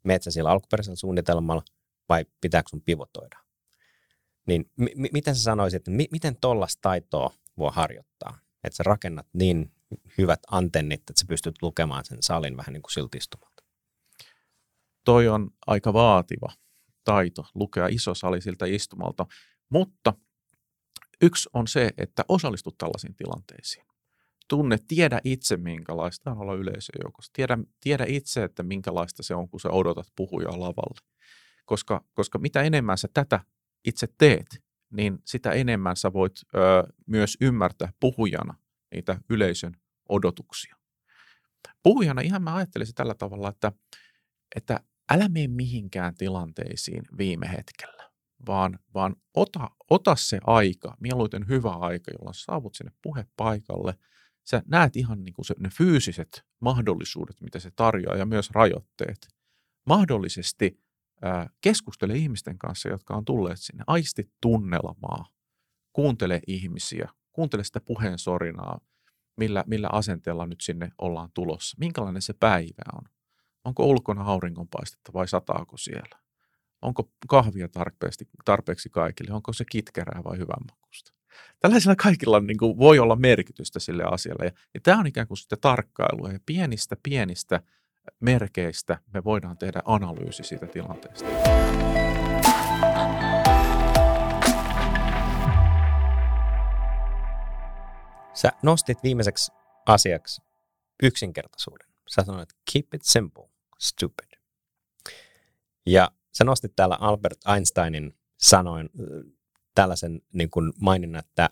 metsä 0.04 0.30
sillä 0.30 0.50
alkuperäisellä 0.50 0.96
suunnitelmalla 0.96 1.62
vai 2.08 2.24
pitääkö 2.40 2.68
sun 2.68 2.82
pivotoida? 2.82 3.38
Niin 4.46 4.70
m- 4.76 5.12
miten 5.12 5.36
sä 5.36 5.42
sanoisit, 5.42 5.76
että 5.76 5.90
mi- 5.90 6.08
miten 6.10 6.36
tollasta 6.40 6.80
taitoa 6.82 7.34
voi 7.58 7.70
harjoittaa? 7.74 8.38
Että 8.64 8.76
sä 8.76 8.82
rakennat 8.82 9.26
niin 9.32 9.72
hyvät 10.18 10.40
antennit, 10.50 11.00
että 11.00 11.12
sä 11.20 11.26
pystyt 11.28 11.62
lukemaan 11.62 12.04
sen 12.04 12.18
salin 12.22 12.56
vähän 12.56 12.72
niin 12.72 12.82
kuin 12.82 12.92
siltistumaan 12.92 13.50
toi 15.04 15.28
on 15.28 15.50
aika 15.66 15.92
vaativa 15.92 16.52
taito 17.04 17.46
lukea 17.54 17.86
iso 17.86 18.14
sali 18.14 18.40
siltä 18.40 18.66
istumalta, 18.66 19.26
mutta 19.68 20.14
yksi 21.22 21.48
on 21.52 21.68
se, 21.68 21.90
että 21.98 22.24
osallistut 22.28 22.78
tällaisiin 22.78 23.14
tilanteisiin. 23.14 23.89
Tunne, 24.50 24.78
tiedä 24.88 25.20
itse, 25.24 25.56
minkälaista 25.56 26.30
on 26.30 26.38
olla 26.38 26.54
yleisöjoukossa. 26.54 27.30
Tiedä, 27.32 27.58
tiedä 27.80 28.04
itse, 28.08 28.44
että 28.44 28.62
minkälaista 28.62 29.22
se 29.22 29.34
on, 29.34 29.48
kun 29.48 29.60
sä 29.60 29.70
odotat 29.70 30.06
puhujaa 30.16 30.60
lavalle. 30.60 31.00
Koska, 31.64 32.04
koska 32.14 32.38
mitä 32.38 32.62
enemmän 32.62 32.98
sä 32.98 33.08
tätä 33.14 33.40
itse 33.84 34.08
teet, 34.18 34.46
niin 34.92 35.18
sitä 35.24 35.50
enemmän 35.50 35.96
sä 35.96 36.12
voit 36.12 36.32
ö, 36.54 36.58
myös 37.06 37.36
ymmärtää 37.40 37.92
puhujana 38.00 38.54
niitä 38.94 39.20
yleisön 39.30 39.72
odotuksia. 40.08 40.76
Puhujana 41.82 42.20
ihan 42.20 42.42
mä 42.42 42.54
ajattelisin 42.54 42.94
tällä 42.94 43.14
tavalla, 43.14 43.48
että, 43.48 43.72
että 44.56 44.80
älä 45.12 45.28
mene 45.28 45.48
mihinkään 45.48 46.14
tilanteisiin 46.14 47.02
viime 47.18 47.48
hetkellä, 47.48 48.10
vaan, 48.46 48.78
vaan 48.94 49.16
ota, 49.34 49.70
ota 49.90 50.16
se 50.16 50.38
aika, 50.46 50.96
mieluiten 51.00 51.48
hyvä 51.48 51.70
aika, 51.70 52.10
jolloin 52.18 52.34
saavut 52.34 52.74
sinne 52.74 52.92
puhepaikalle. 53.02 53.94
Sä 54.50 54.62
näet 54.66 54.96
ihan 54.96 55.24
niin 55.24 55.34
kuin 55.34 55.46
se, 55.46 55.54
ne 55.58 55.68
fyysiset 55.68 56.44
mahdollisuudet, 56.60 57.40
mitä 57.40 57.58
se 57.58 57.70
tarjoaa 57.76 58.16
ja 58.16 58.26
myös 58.26 58.50
rajoitteet. 58.50 59.28
Mahdollisesti 59.86 60.80
ää, 61.22 61.50
keskustele 61.60 62.14
ihmisten 62.16 62.58
kanssa, 62.58 62.88
jotka 62.88 63.14
on 63.14 63.24
tulleet 63.24 63.58
sinne. 63.60 63.84
Aisti 63.86 64.32
tunnelmaa, 64.40 65.26
kuuntele 65.92 66.40
ihmisiä, 66.46 67.08
kuuntele 67.32 67.64
sitä 67.64 67.80
puheen 67.80 68.18
sorinaa, 68.18 68.80
millä, 69.36 69.64
millä 69.66 69.88
asenteella 69.92 70.46
nyt 70.46 70.60
sinne 70.60 70.90
ollaan 70.98 71.30
tulossa. 71.34 71.76
Minkälainen 71.80 72.22
se 72.22 72.32
päivä 72.32 72.82
on 72.92 73.02
Onko 73.64 73.86
ulkona 73.86 74.22
auringonpaistetta 74.22 75.12
vai 75.12 75.28
sataako 75.28 75.76
siellä? 75.76 76.18
Onko 76.82 77.10
kahvia 77.28 77.68
tarpeeksi, 77.68 78.28
tarpeeksi 78.44 78.88
kaikille? 78.88 79.34
Onko 79.34 79.52
se 79.52 79.64
kitkerää 79.70 80.24
vai 80.24 80.38
hyvänmakusta? 80.38 80.79
Tällaisilla 81.60 81.96
kaikilla 81.96 82.40
niin 82.40 82.58
kuin, 82.58 82.78
voi 82.78 82.98
olla 82.98 83.16
merkitystä 83.16 83.78
sille 83.78 84.04
asialle. 84.04 84.44
Ja, 84.44 84.50
ja 84.74 84.80
tämä 84.82 85.00
on 85.00 85.06
ikään 85.06 85.26
kuin 85.26 85.38
sitä 85.38 85.56
tarkkailua. 85.56 86.32
Ja 86.32 86.38
pienistä, 86.46 86.96
pienistä 87.02 87.60
merkeistä 88.20 88.98
me 89.14 89.24
voidaan 89.24 89.58
tehdä 89.58 89.82
analyysi 89.84 90.42
siitä 90.42 90.66
tilanteesta. 90.66 91.28
Sä 98.34 98.52
nostit 98.62 99.02
viimeiseksi 99.02 99.52
asiaksi 99.86 100.42
yksinkertaisuuden. 101.02 101.88
Sä 102.08 102.22
sanoit, 102.24 102.48
keep 102.72 102.94
it 102.94 103.02
simple 103.04 103.48
stupid. 103.78 104.40
Ja 105.86 106.10
sä 106.32 106.44
nostit 106.44 106.72
täällä 106.76 106.96
Albert 107.00 107.38
Einsteinin 107.54 108.18
sanoin 108.38 108.90
tällaisen 109.80 110.20
niin 110.32 110.50
kuin 110.50 110.72
maininnan, 110.80 111.18
että 111.24 111.50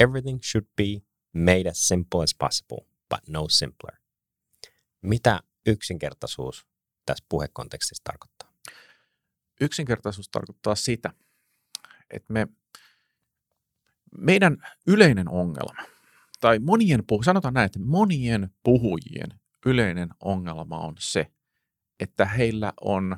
everything 0.00 0.38
should 0.42 0.66
be 0.76 0.84
made 1.32 1.70
as 1.70 1.88
simple 1.88 2.22
as 2.22 2.34
possible, 2.38 2.86
but 3.08 3.28
no 3.28 3.48
simpler. 3.48 3.94
Mitä 5.02 5.40
yksinkertaisuus 5.66 6.66
tässä 7.06 7.24
puhekontekstissa 7.28 8.04
tarkoittaa? 8.04 8.52
Yksinkertaisuus 9.60 10.28
tarkoittaa 10.28 10.74
sitä, 10.74 11.12
että 12.10 12.32
me, 12.32 12.48
meidän 14.18 14.56
yleinen 14.86 15.28
ongelma, 15.28 15.82
tai 16.40 16.58
monien, 16.58 17.04
sanotaan 17.24 17.54
näin, 17.54 17.66
että 17.66 17.78
monien 17.78 18.50
puhujien 18.62 19.40
yleinen 19.66 20.08
ongelma 20.20 20.78
on 20.78 20.94
se, 20.98 21.32
että 22.00 22.24
heillä 22.24 22.72
on 22.80 23.16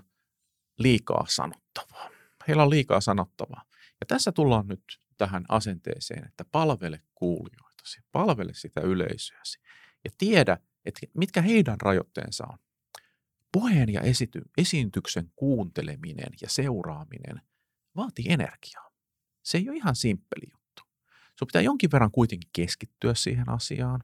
liikaa 0.79 1.25
sanottavaa. 1.29 2.11
Heillä 2.49 2.63
on 2.63 2.71
liikaa 2.71 3.01
sanottavaa. 3.01 3.72
Ja 4.03 4.07
tässä 4.07 4.33
tullaan 4.33 4.69
nyt 4.69 5.01
tähän 5.19 5.45
asenteeseen, 5.49 6.25
että 6.27 6.45
palvele 6.45 7.03
kuulijoitasi, 7.15 8.01
palvele 8.13 8.55
sitä 8.55 8.81
yleisöäsi 8.81 9.61
ja 10.05 10.11
tiedä, 10.19 10.59
että 10.85 11.01
mitkä 11.15 11.43
heidän 11.43 11.81
rajoitteensa 11.81 12.47
on. 12.53 12.59
Puheen 13.53 13.93
ja 13.93 14.01
esity, 14.01 14.43
esiintyksen 14.59 15.33
kuunteleminen 15.37 16.33
ja 16.41 16.49
seuraaminen 16.49 17.43
vaatii 17.97 18.25
energiaa. 18.29 18.91
Se 19.43 19.59
ei 19.59 19.69
ole 19.69 19.77
ihan 19.77 19.97
simppeli 19.97 20.51
juttu. 20.53 20.83
Sinun 21.15 21.47
pitää 21.47 21.63
jonkin 21.63 21.91
verran 21.93 22.11
kuitenkin 22.11 22.51
keskittyä 22.53 23.15
siihen 23.15 23.49
asiaan, 23.49 24.01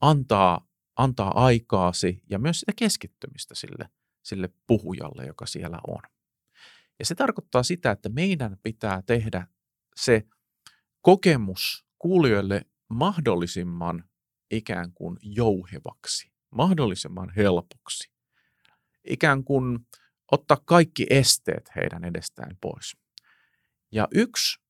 antaa 0.00 0.72
antaa 0.96 1.44
aikaasi 1.44 2.22
ja 2.30 2.38
myös 2.38 2.60
sitä 2.60 2.72
keskittymistä 2.76 3.54
sille, 3.54 3.88
sille 4.22 4.50
puhujalle, 4.66 5.26
joka 5.26 5.46
siellä 5.46 5.78
on. 5.88 6.02
Ja 7.02 7.06
se 7.06 7.14
tarkoittaa 7.14 7.62
sitä, 7.62 7.90
että 7.90 8.08
meidän 8.08 8.56
pitää 8.62 9.02
tehdä 9.06 9.46
se 9.96 10.22
kokemus 11.00 11.84
kuulijoille 11.98 12.62
mahdollisimman 12.88 14.04
ikään 14.50 14.92
kuin 14.92 15.16
jouhevaksi, 15.22 16.32
mahdollisimman 16.50 17.32
helpoksi. 17.36 18.10
Ikään 19.04 19.44
kuin 19.44 19.78
ottaa 20.32 20.56
kaikki 20.64 21.06
esteet 21.10 21.70
heidän 21.76 22.04
edestään 22.04 22.56
pois. 22.60 22.96
Ja 23.92 24.08
yksi 24.14 24.60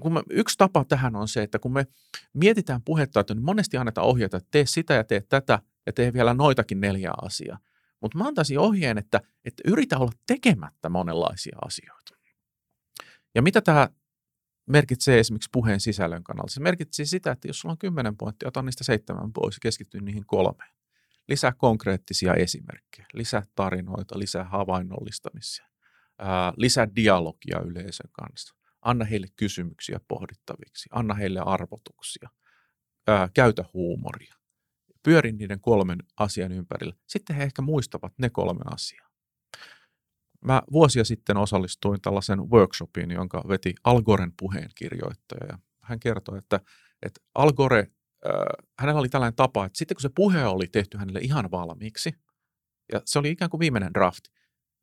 kun 0.00 0.12
me, 0.12 0.22
yksi 0.30 0.58
tapa 0.58 0.84
tähän 0.84 1.16
on 1.16 1.28
se, 1.28 1.42
että 1.42 1.58
kun 1.58 1.72
me 1.72 1.86
mietitään 2.32 2.82
puhetta, 2.82 3.20
että 3.20 3.34
niin 3.34 3.44
monesti 3.44 3.76
annetaan 3.76 4.06
ohjeita, 4.06 4.36
että 4.36 4.48
tee 4.50 4.66
sitä 4.66 4.94
ja 4.94 5.04
tee 5.04 5.20
tätä 5.20 5.58
ja 5.86 5.92
tee 5.92 6.12
vielä 6.12 6.34
noitakin 6.34 6.80
neljä 6.80 7.10
asiaa. 7.22 7.58
Mutta 8.04 8.18
mä 8.18 8.24
antaisin 8.24 8.58
ohjeen, 8.58 8.98
että, 8.98 9.20
että 9.44 9.62
yritä 9.66 9.98
olla 9.98 10.12
tekemättä 10.26 10.88
monenlaisia 10.88 11.58
asioita. 11.64 12.14
Ja 13.34 13.42
mitä 13.42 13.60
tämä 13.60 13.88
merkitsee 14.66 15.18
esimerkiksi 15.18 15.48
puheen 15.52 15.80
sisällön 15.80 16.24
kannalta? 16.24 16.52
Se 16.52 16.60
merkitsee 16.60 17.06
sitä, 17.06 17.30
että 17.30 17.48
jos 17.48 17.60
sulla 17.60 17.72
on 17.72 17.78
kymmenen 17.78 18.16
pointtia, 18.16 18.48
ota 18.48 18.62
niistä 18.62 18.84
seitsemän 18.84 19.32
pois 19.32 19.54
ja 19.54 19.58
keskity 19.62 20.00
niihin 20.00 20.26
kolmeen. 20.26 20.70
Lisää 21.28 21.52
konkreettisia 21.52 22.34
esimerkkejä, 22.34 23.06
lisää 23.14 23.42
tarinoita, 23.54 24.18
lisää 24.18 24.44
havainnollistamisia, 24.44 25.66
ää, 26.18 26.52
lisää 26.56 26.88
dialogia 26.96 27.60
yleisön 27.60 28.10
kanssa 28.12 28.54
anna 28.82 29.04
heille 29.04 29.26
kysymyksiä 29.36 30.00
pohdittaviksi, 30.08 30.88
anna 30.92 31.14
heille 31.14 31.40
arvotuksia, 31.40 32.28
ää, 33.08 33.28
käytä 33.34 33.64
huumoria. 33.74 34.34
Pyörin 35.04 35.38
niiden 35.38 35.60
kolmen 35.60 35.98
asian 36.16 36.52
ympärillä. 36.52 36.94
Sitten 37.06 37.36
he 37.36 37.42
ehkä 37.42 37.62
muistavat 37.62 38.12
ne 38.18 38.30
kolme 38.30 38.60
asiaa. 38.74 39.08
Mä 40.44 40.62
vuosia 40.72 41.04
sitten 41.04 41.36
osallistuin 41.36 42.00
tällaisen 42.00 42.50
workshopiin, 42.50 43.10
jonka 43.10 43.44
veti 43.48 43.74
Algoren 43.84 44.32
puheenkirjoittaja. 44.38 45.46
Ja 45.48 45.58
hän 45.82 46.00
kertoi, 46.00 46.38
että, 46.38 46.60
että 47.02 47.20
Algore, 47.34 47.78
äh, 47.78 48.66
hänellä 48.78 49.00
oli 49.00 49.08
tällainen 49.08 49.36
tapa, 49.36 49.64
että 49.64 49.78
sitten 49.78 49.94
kun 49.94 50.02
se 50.02 50.10
puhe 50.14 50.44
oli 50.44 50.66
tehty 50.66 50.98
hänelle 50.98 51.20
ihan 51.22 51.50
valmiiksi, 51.50 52.14
ja 52.92 53.02
se 53.04 53.18
oli 53.18 53.30
ikään 53.30 53.50
kuin 53.50 53.58
viimeinen 53.58 53.94
drafti, 53.94 54.30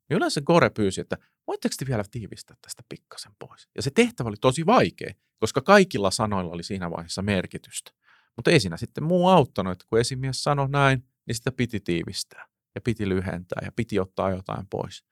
niin 0.08 0.16
yleensä 0.16 0.40
Gore 0.40 0.70
pyysi, 0.70 1.00
että 1.00 1.18
voitteko 1.46 1.74
te 1.78 1.86
vielä 1.86 2.04
tiivistää 2.10 2.56
tästä 2.62 2.82
pikkasen 2.88 3.32
pois? 3.38 3.68
Ja 3.76 3.82
se 3.82 3.90
tehtävä 3.90 4.28
oli 4.28 4.36
tosi 4.40 4.66
vaikea, 4.66 5.14
koska 5.40 5.60
kaikilla 5.60 6.10
sanoilla 6.10 6.52
oli 6.52 6.62
siinä 6.62 6.90
vaiheessa 6.90 7.22
merkitystä. 7.22 7.92
Mutta 8.36 8.50
ei 8.50 8.60
siinä 8.60 8.76
sitten 8.76 9.04
muu 9.04 9.28
auttanut, 9.28 9.72
että 9.72 9.84
kun 9.88 10.00
esimies 10.00 10.44
sanoi 10.44 10.68
näin, 10.70 11.08
niin 11.26 11.34
sitä 11.34 11.52
piti 11.52 11.80
tiivistää 11.80 12.46
ja 12.74 12.80
piti 12.80 13.08
lyhentää 13.08 13.62
ja 13.64 13.72
piti 13.72 14.00
ottaa 14.00 14.30
jotain 14.30 14.66
pois. 14.70 15.04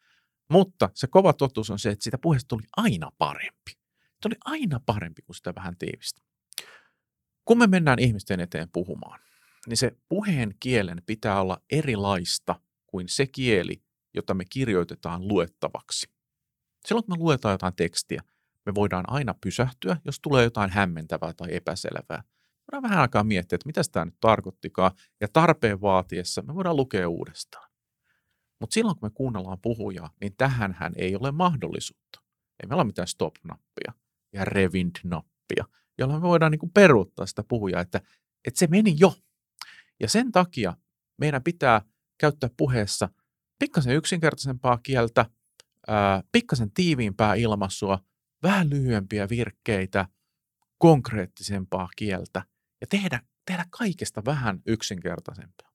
Mutta 0.50 0.90
se 0.94 1.06
kova 1.06 1.32
totuus 1.32 1.70
on 1.70 1.78
se, 1.78 1.90
että 1.90 2.04
sitä 2.04 2.18
puheesta 2.18 2.48
tuli 2.48 2.62
aina 2.76 3.10
parempi. 3.18 3.70
Se 4.22 4.28
oli 4.28 4.36
aina 4.44 4.80
parempi, 4.86 5.22
kun 5.22 5.34
sitä 5.34 5.54
vähän 5.54 5.76
tiivistä. 5.78 6.22
Kun 7.44 7.58
me 7.58 7.66
mennään 7.66 7.98
ihmisten 7.98 8.40
eteen 8.40 8.68
puhumaan, 8.72 9.20
niin 9.66 9.76
se 9.76 9.96
puheen 10.08 10.54
kielen 10.60 11.02
pitää 11.06 11.40
olla 11.40 11.62
erilaista 11.70 12.60
kuin 12.86 13.08
se 13.08 13.26
kieli, 13.26 13.82
jota 14.14 14.34
me 14.34 14.44
kirjoitetaan 14.44 15.28
luettavaksi. 15.28 16.10
Silloin 16.86 17.04
kun 17.04 17.18
me 17.18 17.22
luetaan 17.22 17.52
jotain 17.52 17.76
tekstiä, 17.76 18.22
me 18.66 18.74
voidaan 18.74 19.04
aina 19.08 19.34
pysähtyä, 19.40 19.96
jos 20.04 20.20
tulee 20.22 20.44
jotain 20.44 20.70
hämmentävää 20.70 21.32
tai 21.32 21.48
epäselvää. 21.56 22.22
Voidaan 22.72 22.82
vähän 22.90 23.00
aikaa 23.00 23.24
miettiä, 23.24 23.56
että 23.56 23.66
mitä 23.66 23.80
tämä 23.92 24.04
nyt 24.04 24.20
tarkoittikaan, 24.20 24.92
ja 25.20 25.28
tarpeen 25.32 25.80
vaatiessa 25.80 26.42
me 26.42 26.54
voidaan 26.54 26.76
lukea 26.76 27.08
uudestaan. 27.08 27.70
Mutta 28.60 28.74
silloin 28.74 28.96
kun 28.96 29.06
me 29.06 29.10
kuunnellaan 29.14 29.58
puhujaa, 29.62 30.10
niin 30.20 30.36
tähänhän 30.36 30.92
ei 30.96 31.16
ole 31.16 31.30
mahdollisuutta. 31.30 32.20
Ei 32.62 32.68
meillä 32.68 32.80
ole 32.80 32.86
mitään 32.86 33.08
stop-nappia 33.08 33.92
ja 34.32 34.44
rewind-nappia, 34.44 35.64
jolla 35.98 36.14
me 36.14 36.22
voidaan 36.22 36.52
niin 36.52 36.72
peruuttaa 36.74 37.26
sitä 37.26 37.44
puhujaa, 37.48 37.80
että, 37.80 38.00
että 38.44 38.58
se 38.58 38.66
meni 38.66 38.96
jo. 38.98 39.14
Ja 40.00 40.08
sen 40.08 40.32
takia 40.32 40.76
meidän 41.18 41.42
pitää 41.42 41.82
käyttää 42.18 42.50
puheessa 42.56 43.08
pikkasen 43.58 43.96
yksinkertaisempaa 43.96 44.78
kieltä, 44.82 45.26
pikkasen 46.32 46.70
tiiviimpää 46.70 47.34
ilmaisua, 47.34 47.98
vähän 48.42 48.70
lyhyempiä 48.70 49.28
virkkeitä, 49.28 50.08
konkreettisempaa 50.78 51.88
kieltä 51.96 52.42
ja 52.80 52.86
tehdä, 52.90 53.20
tehdä 53.46 53.64
kaikesta 53.70 54.24
vähän 54.24 54.62
yksinkertaisempaa. 54.66 55.70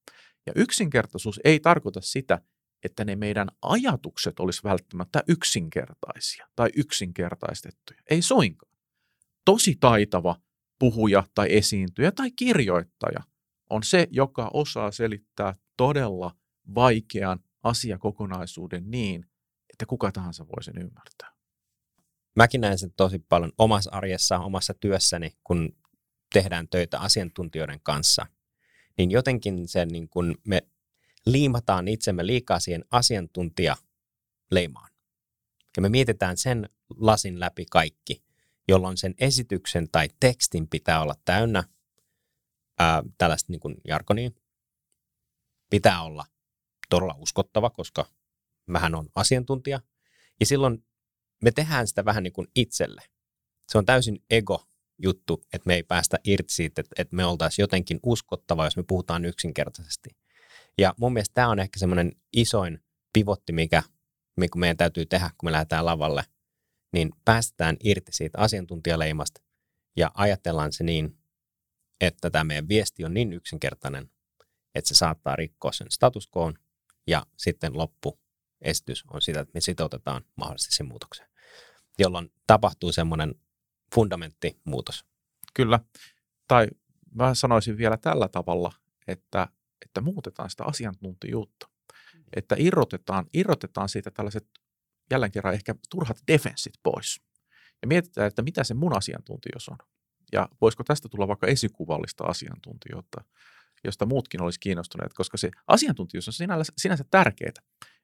Ja 0.45 0.53
yksinkertaisuus 0.55 1.39
ei 1.43 1.59
tarkoita 1.59 2.01
sitä, 2.01 2.41
että 2.83 3.05
ne 3.05 3.15
meidän 3.15 3.47
ajatukset 3.61 4.39
olisi 4.39 4.63
välttämättä 4.63 5.23
yksinkertaisia 5.27 6.47
tai 6.55 6.69
yksinkertaistettuja. 6.75 8.01
Ei 8.09 8.21
soinkaan. 8.21 8.75
Tosi 9.45 9.77
taitava 9.79 10.35
puhuja 10.79 11.23
tai 11.35 11.47
esiintyjä 11.49 12.11
tai 12.11 12.31
kirjoittaja 12.31 13.23
on 13.69 13.83
se, 13.83 14.07
joka 14.11 14.49
osaa 14.53 14.91
selittää 14.91 15.55
todella 15.77 16.35
vaikean 16.75 17.39
asiakokonaisuuden 17.63 18.91
niin, 18.91 19.25
että 19.69 19.85
kuka 19.85 20.11
tahansa 20.11 20.47
voi 20.47 20.63
sen 20.63 20.77
ymmärtää. 20.77 21.35
Mäkin 22.35 22.61
näen 22.61 22.77
sen 22.77 22.93
tosi 22.97 23.19
paljon 23.19 23.51
omassa 23.57 23.91
arjessa, 23.91 24.39
omassa 24.39 24.73
työssäni, 24.73 25.31
kun 25.43 25.75
tehdään 26.35 26.67
töitä 26.67 26.99
asiantuntijoiden 26.99 27.79
kanssa. 27.83 28.25
Niin 28.97 29.11
jotenkin 29.11 29.67
se, 29.67 29.85
niin 29.85 30.09
kun 30.09 30.35
me 30.47 30.61
liimataan 31.25 31.87
itsemme 31.87 32.27
liikaa 32.27 32.59
siihen 32.59 32.85
asiantuntijaleimaan. 32.91 34.89
Ja 35.75 35.81
me 35.81 35.89
mietitään 35.89 36.37
sen 36.37 36.69
lasin 36.97 37.39
läpi 37.39 37.65
kaikki, 37.71 38.23
jolloin 38.67 38.97
sen 38.97 39.15
esityksen 39.17 39.89
tai 39.91 40.09
tekstin 40.19 40.67
pitää 40.67 41.01
olla 41.01 41.15
täynnä 41.25 41.63
ää, 42.79 43.03
tällaista 43.17 43.51
niin 43.51 43.59
kuin 43.59 43.75
jargonia. 43.87 44.31
Pitää 45.69 46.01
olla 46.01 46.25
todella 46.89 47.15
uskottava, 47.17 47.69
koska 47.69 48.05
mähän 48.65 48.95
on 48.95 49.09
asiantuntija. 49.15 49.81
Ja 50.39 50.45
silloin 50.45 50.85
me 51.43 51.51
tehdään 51.51 51.87
sitä 51.87 52.05
vähän 52.05 52.23
niin 52.23 52.33
kuin 52.33 52.47
itselle. 52.55 53.01
Se 53.67 53.77
on 53.77 53.85
täysin 53.85 54.23
ego 54.29 54.67
juttu, 54.97 55.43
että 55.53 55.67
me 55.67 55.75
ei 55.75 55.83
päästä 55.83 56.17
irti 56.23 56.53
siitä, 56.53 56.81
että, 56.81 56.95
että 56.99 57.15
me 57.15 57.25
oltaisiin 57.25 57.63
jotenkin 57.63 57.99
uskottava, 58.03 58.65
jos 58.65 58.77
me 58.77 58.83
puhutaan 58.87 59.25
yksinkertaisesti. 59.25 60.09
Ja 60.77 60.93
mun 60.97 61.13
mielestä 61.13 61.33
tämä 61.33 61.49
on 61.49 61.59
ehkä 61.59 61.79
semmoinen 61.79 62.11
isoin 62.33 62.83
pivotti, 63.13 63.53
mikä, 63.53 63.83
mikä 64.37 64.59
meidän 64.59 64.77
täytyy 64.77 65.05
tehdä, 65.05 65.29
kun 65.37 65.47
me 65.47 65.51
lähdetään 65.51 65.85
lavalle, 65.85 66.23
niin 66.93 67.11
päästetään 67.25 67.77
irti 67.83 68.11
siitä 68.11 68.37
asiantuntijaleimasta 68.39 69.41
ja 69.95 70.11
ajatellaan 70.13 70.73
se 70.73 70.83
niin, 70.83 71.17
että 72.01 72.29
tämä 72.29 72.43
meidän 72.43 72.67
viesti 72.67 73.05
on 73.05 73.13
niin 73.13 73.33
yksinkertainen, 73.33 74.09
että 74.75 74.87
se 74.87 74.95
saattaa 74.95 75.35
rikkoa 75.35 75.71
sen 75.71 75.91
status 75.91 76.29
quo 76.37 76.53
ja 77.07 77.25
sitten 77.37 77.77
loppu 77.77 78.19
esitys 78.61 79.03
on 79.13 79.21
sitä, 79.21 79.39
että 79.39 79.51
me 79.53 79.61
sitoutetaan 79.61 80.25
mahdollisesti 80.35 80.75
sen 80.75 80.87
muutokseen, 80.87 81.29
jolloin 81.99 82.31
tapahtuu 82.47 82.91
semmoinen 82.91 83.35
fundamenttimuutos. 83.95 85.05
Kyllä. 85.53 85.79
Tai 86.47 86.67
mä 87.15 87.35
sanoisin 87.35 87.77
vielä 87.77 87.97
tällä 87.97 88.27
tavalla, 88.27 88.71
että, 89.07 89.47
että 89.85 90.01
muutetaan 90.01 90.49
sitä 90.49 90.63
asiantuntijuutta. 90.63 91.69
Että 92.35 92.55
irrotetaan, 92.59 93.25
irrotetaan 93.33 93.89
siitä 93.89 94.11
tällaiset 94.11 94.47
jälleen 95.11 95.31
kerran 95.31 95.53
ehkä 95.53 95.75
turhat 95.89 96.17
defenssit 96.27 96.73
pois. 96.83 97.21
Ja 97.81 97.87
mietitään, 97.87 98.27
että 98.27 98.41
mitä 98.41 98.63
se 98.63 98.73
mun 98.73 98.97
asiantuntijuus 98.97 99.69
on. 99.69 99.77
Ja 100.31 100.49
voisiko 100.61 100.83
tästä 100.83 101.09
tulla 101.09 101.27
vaikka 101.27 101.47
esikuvallista 101.47 102.23
asiantuntijuutta, 102.23 103.23
josta 103.83 104.05
muutkin 104.05 104.41
olisi 104.41 104.59
kiinnostuneet, 104.59 105.13
koska 105.13 105.37
se 105.37 105.51
asiantuntijuus 105.67 106.27
on 106.27 106.33
sinänsä, 106.33 106.73
sinänsä 106.77 107.03
tärkeää. 107.11 107.51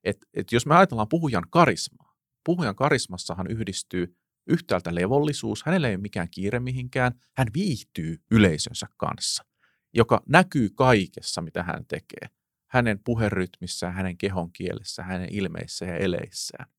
Että 0.04 0.28
et 0.34 0.52
jos 0.52 0.66
me 0.66 0.76
ajatellaan 0.76 1.10
puhujan 1.10 1.44
karismaa, 1.50 2.16
puhujan 2.46 2.76
karismassahan 2.76 3.48
yhdistyy 3.52 4.18
yhtäältä 4.48 4.96
levollisuus, 4.96 5.64
hänellä 5.66 5.88
ei 5.88 5.96
ole 5.96 6.02
mikään 6.02 6.28
kiire 6.32 6.60
mihinkään, 6.60 7.12
hän 7.38 7.48
viihtyy 7.54 8.18
yleisönsä 8.32 8.88
kanssa, 8.98 9.46
joka 9.94 10.24
näkyy 10.30 10.70
kaikessa, 10.76 11.42
mitä 11.42 11.64
hän 11.64 11.86
tekee. 11.88 12.30
Hänen 12.70 13.00
puherytmissään, 13.04 13.94
hänen 13.94 14.18
kehon 14.18 14.52
kielessä, 14.54 15.04
hänen 15.04 15.28
ilmeissä 15.32 15.86
ja 15.86 15.98
eleissään. 15.98 16.70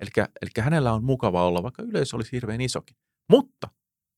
Eli 0.00 0.50
hänellä 0.60 0.92
on 0.92 1.04
mukava 1.04 1.46
olla, 1.46 1.62
vaikka 1.62 1.82
yleisö 1.82 2.16
olisi 2.16 2.32
hirveän 2.32 2.60
isokin. 2.60 2.96
Mutta 3.30 3.68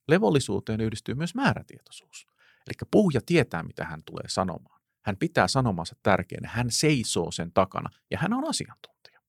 levollisuuteen 0.09 0.81
yhdistyy 0.81 1.15
myös 1.15 1.35
määrätietoisuus. 1.35 2.27
Eli 2.67 2.89
puhuja 2.91 3.21
tietää, 3.27 3.63
mitä 3.63 3.85
hän 3.85 4.03
tulee 4.07 4.29
sanomaan. 4.29 4.81
Hän 5.05 5.17
pitää 5.17 5.49
sanomansa 5.49 5.97
tärkeänä, 6.03 6.49
hän 6.49 6.71
seisoo 6.71 7.31
sen 7.31 7.53
takana 7.53 7.89
ja 8.11 8.19
hän 8.19 8.33
on 8.33 8.49
asiantuntija. 8.49 9.21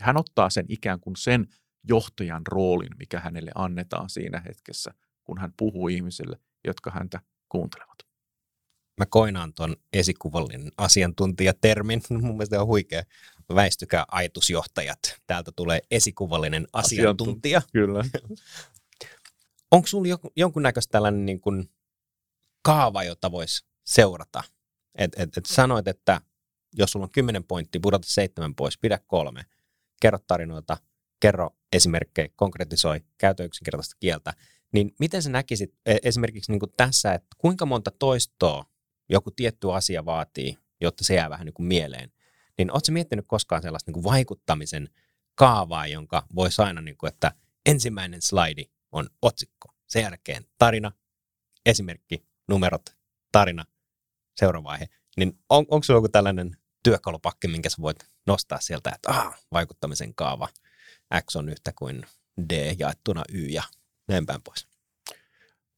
Ja 0.00 0.06
hän 0.06 0.16
ottaa 0.16 0.50
sen 0.50 0.66
ikään 0.68 1.00
kuin 1.00 1.16
sen 1.16 1.46
johtajan 1.88 2.42
roolin, 2.46 2.96
mikä 2.98 3.20
hänelle 3.20 3.50
annetaan 3.54 4.10
siinä 4.10 4.40
hetkessä, 4.40 4.94
kun 5.24 5.38
hän 5.38 5.52
puhuu 5.56 5.88
ihmisille, 5.88 6.40
jotka 6.64 6.90
häntä 6.90 7.20
kuuntelevat. 7.48 7.98
Mä 8.98 9.06
koinaan 9.06 9.54
tuon 9.54 9.76
esikuvallinen 9.92 10.72
asiantuntijatermin. 10.76 12.02
Mun 12.10 12.36
mielestä 12.36 12.60
on 12.60 12.66
huikea. 12.66 13.02
Väistykää 13.54 14.04
ajatusjohtajat. 14.10 14.98
Täältä 15.26 15.52
tulee 15.56 15.80
esikuvallinen 15.90 16.66
asiantuntija. 16.72 17.58
Asiantunt- 17.58 17.70
kyllä. 17.72 18.04
Onko 19.70 19.86
sinulla 19.86 20.30
jonkunnäköistä 20.36 20.92
tällainen 20.92 21.26
niin 21.26 21.40
kuin 21.40 21.70
kaava, 22.62 23.04
jota 23.04 23.32
voisi 23.32 23.66
seurata? 23.84 24.44
Et, 24.94 25.12
et, 25.16 25.36
et 25.36 25.46
sanoit, 25.46 25.88
että 25.88 26.20
jos 26.72 26.90
sulla 26.90 27.04
on 27.04 27.10
kymmenen 27.10 27.44
pointtia, 27.44 27.80
pudota 27.80 28.08
seitsemän 28.08 28.54
pois, 28.54 28.78
pidä 28.78 28.98
kolme. 29.06 29.46
Kerro 30.00 30.18
tarinoita, 30.26 30.76
kerro 31.22 31.50
esimerkkejä, 31.72 32.28
konkretisoi, 32.36 33.00
käytä 33.18 33.44
yksinkertaista 33.44 33.96
kieltä. 34.00 34.34
Niin 34.72 34.94
miten 35.00 35.22
sä 35.22 35.30
näkisit 35.30 35.74
e, 35.86 35.96
esimerkiksi 36.02 36.52
niin 36.52 36.60
kuin 36.60 36.72
tässä, 36.76 37.14
että 37.14 37.28
kuinka 37.38 37.66
monta 37.66 37.90
toistoa 37.90 38.64
joku 39.08 39.30
tietty 39.30 39.72
asia 39.72 40.04
vaatii, 40.04 40.58
jotta 40.80 41.04
se 41.04 41.14
jää 41.14 41.30
vähän 41.30 41.46
niin 41.46 41.54
kuin 41.54 41.66
mieleen? 41.66 42.12
Niin 42.58 42.72
ootko 42.72 42.92
miettinyt 42.92 43.24
koskaan 43.28 43.62
sellaista 43.62 43.88
niin 43.90 44.02
kuin 44.02 44.04
vaikuttamisen 44.04 44.88
kaavaa, 45.34 45.86
jonka 45.86 46.26
voisi 46.34 46.62
aina, 46.62 46.80
niin 46.80 46.96
kuin, 46.96 47.08
että 47.08 47.32
ensimmäinen 47.66 48.22
slaidi 48.22 48.64
on 48.92 49.08
otsikko, 49.22 49.68
sen 49.86 50.02
jälkeen 50.02 50.44
tarina, 50.58 50.92
esimerkki, 51.66 52.26
numerot, 52.48 52.96
tarina, 53.32 53.64
seuraava 54.36 54.68
vaihe. 54.68 54.88
Niin 55.16 55.38
on, 55.48 55.66
onko 55.68 55.82
sinulla 55.82 55.98
joku 55.98 56.08
tällainen 56.08 56.56
työkalupakki, 56.82 57.48
minkä 57.48 57.70
sä 57.70 57.76
voit 57.80 57.98
nostaa 58.26 58.60
sieltä, 58.60 58.90
että 58.94 59.10
ah, 59.10 59.40
vaikuttamisen 59.52 60.14
kaava, 60.14 60.48
X 61.20 61.36
on 61.36 61.48
yhtä 61.48 61.72
kuin 61.78 62.02
D 62.50 62.74
jaettuna 62.78 63.22
Y 63.32 63.46
ja 63.46 63.62
näin 64.08 64.26
päin 64.26 64.42
pois. 64.42 64.68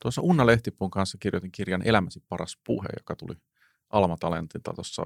Tuossa 0.02 0.22
Unna 0.22 0.46
Lehtipuun 0.46 0.90
kanssa 0.90 1.18
kirjoitin 1.18 1.52
kirjan 1.52 1.82
Elämäsi 1.84 2.22
paras 2.28 2.58
puhe, 2.66 2.88
joka 2.98 3.16
tuli 3.16 3.34
Alma 3.90 4.16
Talentilta 4.16 4.72
tuossa 4.74 5.02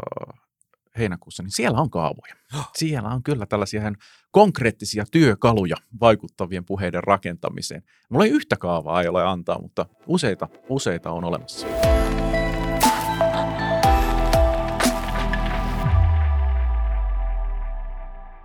heinäkuussa, 0.98 1.42
niin 1.42 1.50
siellä 1.50 1.80
on 1.80 1.90
kaavoja. 1.90 2.34
Siellä 2.76 3.08
on 3.08 3.22
kyllä 3.22 3.46
tällaisia 3.46 3.80
ihan 3.80 3.96
konkreettisia 4.30 5.04
työkaluja 5.10 5.76
vaikuttavien 6.00 6.64
puheiden 6.64 7.04
rakentamiseen. 7.04 7.82
Mulla 8.08 8.24
ei 8.24 8.30
yhtä 8.30 8.56
kaavaa 8.56 9.02
ei 9.02 9.08
ole 9.08 9.24
antaa, 9.24 9.60
mutta 9.62 9.86
useita, 10.06 10.48
useita 10.68 11.10
on 11.10 11.24
olemassa. 11.24 11.66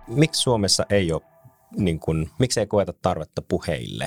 Miksi 0.06 0.40
Suomessa 0.42 0.86
ei 0.90 1.12
ole, 1.12 1.22
niin 1.76 2.00
kuin, 2.00 2.30
miksi 2.38 2.60
ei 2.60 2.66
koeta 2.66 2.92
tarvetta 3.02 3.42
puheille 3.42 4.06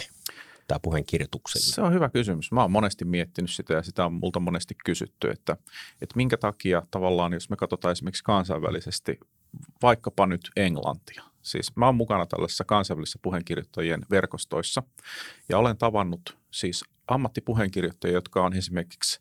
tai 0.68 0.80
puheen 0.82 1.06
kirjoitukselle? 1.06 1.66
Se 1.66 1.82
on 1.82 1.94
hyvä 1.94 2.10
kysymys. 2.10 2.52
Mä 2.52 2.62
oon 2.62 2.72
monesti 2.72 3.06
miettinyt 3.06 3.52
sitä 3.52 3.74
ja 3.74 3.84
sitä 3.84 4.06
on 4.06 4.14
multa 4.14 4.40
monesti 4.40 4.76
kysytty, 4.86 5.30
että, 5.30 5.58
että 6.02 6.16
minkä 6.16 6.38
takia 6.38 6.84
tavallaan, 6.92 7.34
jos 7.34 7.50
me 7.50 7.56
katsotaan 7.56 7.92
esimerkiksi 7.92 8.24
kansainvälisesti, 8.24 9.20
vaikkapa 9.82 10.26
nyt 10.26 10.52
Englantia. 10.56 11.24
Siis 11.42 11.76
mä 11.76 11.86
oon 11.86 11.96
mukana 11.96 12.26
tällaisessa 12.26 12.64
kansainvälisissä 12.64 13.20
puheenkirjoittajien 13.22 14.06
verkostoissa 14.12 14.84
ja 15.50 15.58
olen 15.58 15.78
tavannut 15.78 16.38
siis 16.52 16.84
ammattipuheenkirjoittajia, 17.08 18.14
jotka 18.14 18.46
on 18.46 18.54
esimerkiksi 18.54 19.20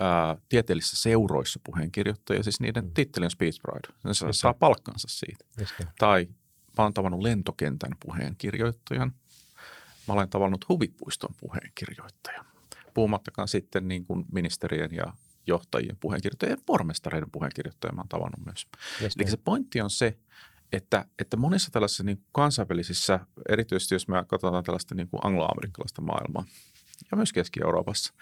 ää, 0.00 0.36
tieteellisissä 0.48 0.96
seuroissa 0.96 1.60
puheenkirjoittajia, 1.64 2.42
siis 2.42 2.60
niiden 2.60 2.84
mm. 2.84 2.90
titteli 2.94 3.24
on 3.24 3.30
Speech 3.30 3.60
Bride. 3.60 3.98
Ne 4.04 4.14
saa, 4.14 4.32
saa 4.32 4.54
palkkansa 4.54 5.08
siitä. 5.10 5.44
Tai 5.98 6.28
mä 6.78 6.82
oon 6.82 6.94
tavannut 6.94 7.22
lentokentän 7.22 7.92
puheenkirjoittajan. 8.00 9.12
Mä 10.08 10.14
olen 10.14 10.30
tavannut 10.30 10.68
huvipuiston 10.68 11.34
puheenkirjoittajan. 11.40 12.46
Puhumattakaan 12.94 13.48
sitten 13.48 13.88
niin 13.88 14.04
kuin 14.04 14.24
ministerien 14.32 14.90
ja 14.92 15.12
johtajien 15.46 15.96
puheenkirjoittajien 16.00 16.56
ja 16.58 16.62
pormestareiden 16.66 17.30
puheenkirjoittajia 17.30 17.94
mä 17.94 18.00
oon 18.00 18.08
tavannut 18.08 18.44
myös. 18.44 18.66
Just 19.02 19.20
Eli 19.20 19.30
se 19.30 19.36
pointti 19.36 19.80
on 19.80 19.90
se, 19.90 20.18
että, 20.72 21.04
että 21.18 21.36
monissa 21.36 21.70
tällaisissa 21.70 22.04
niin 22.04 22.16
kuin 22.16 22.26
kansainvälisissä, 22.32 23.20
erityisesti 23.48 23.94
jos 23.94 24.08
me 24.08 24.24
katsotaan 24.26 24.64
tällaista 24.64 24.94
niin 24.94 25.08
kuin 25.08 25.20
angloamerikkalaista 25.26 26.02
maailmaa 26.02 26.44
ja 27.10 27.16
myös 27.16 27.32
Keski-Euroopassa, 27.32 28.14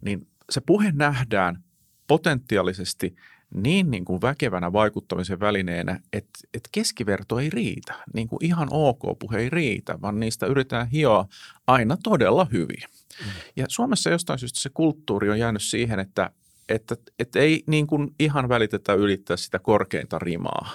niin 0.00 0.28
se 0.50 0.60
puhe 0.60 0.92
nähdään 0.92 1.64
potentiaalisesti 2.06 3.16
niin, 3.54 3.90
niin 3.90 4.04
kuin 4.04 4.22
väkevänä 4.22 4.72
vaikuttamisen 4.72 5.40
välineenä, 5.40 6.00
että, 6.12 6.38
että 6.54 6.68
keskiverto 6.72 7.38
ei 7.38 7.50
riitä. 7.50 7.94
Niin 8.14 8.28
kuin 8.28 8.44
ihan 8.44 8.68
ok 8.70 9.18
puhe 9.18 9.38
ei 9.38 9.50
riitä, 9.50 9.98
vaan 10.02 10.20
niistä 10.20 10.46
yritetään 10.46 10.86
hioa 10.86 11.28
aina 11.66 11.96
todella 12.02 12.46
hyviä. 12.52 12.88
Mm. 13.20 13.30
Ja 13.56 13.66
Suomessa 13.68 14.10
jostain 14.10 14.38
syystä 14.38 14.60
se 14.60 14.70
kulttuuri 14.74 15.30
on 15.30 15.38
jäänyt 15.38 15.62
siihen, 15.62 16.00
että, 16.00 16.30
että, 16.68 16.96
että 17.18 17.38
ei 17.38 17.64
niin 17.66 17.86
kuin 17.86 18.14
ihan 18.18 18.48
välitetä 18.48 18.92
ylittää 18.94 19.36
sitä 19.36 19.58
korkeinta 19.58 20.18
rimaa. 20.18 20.70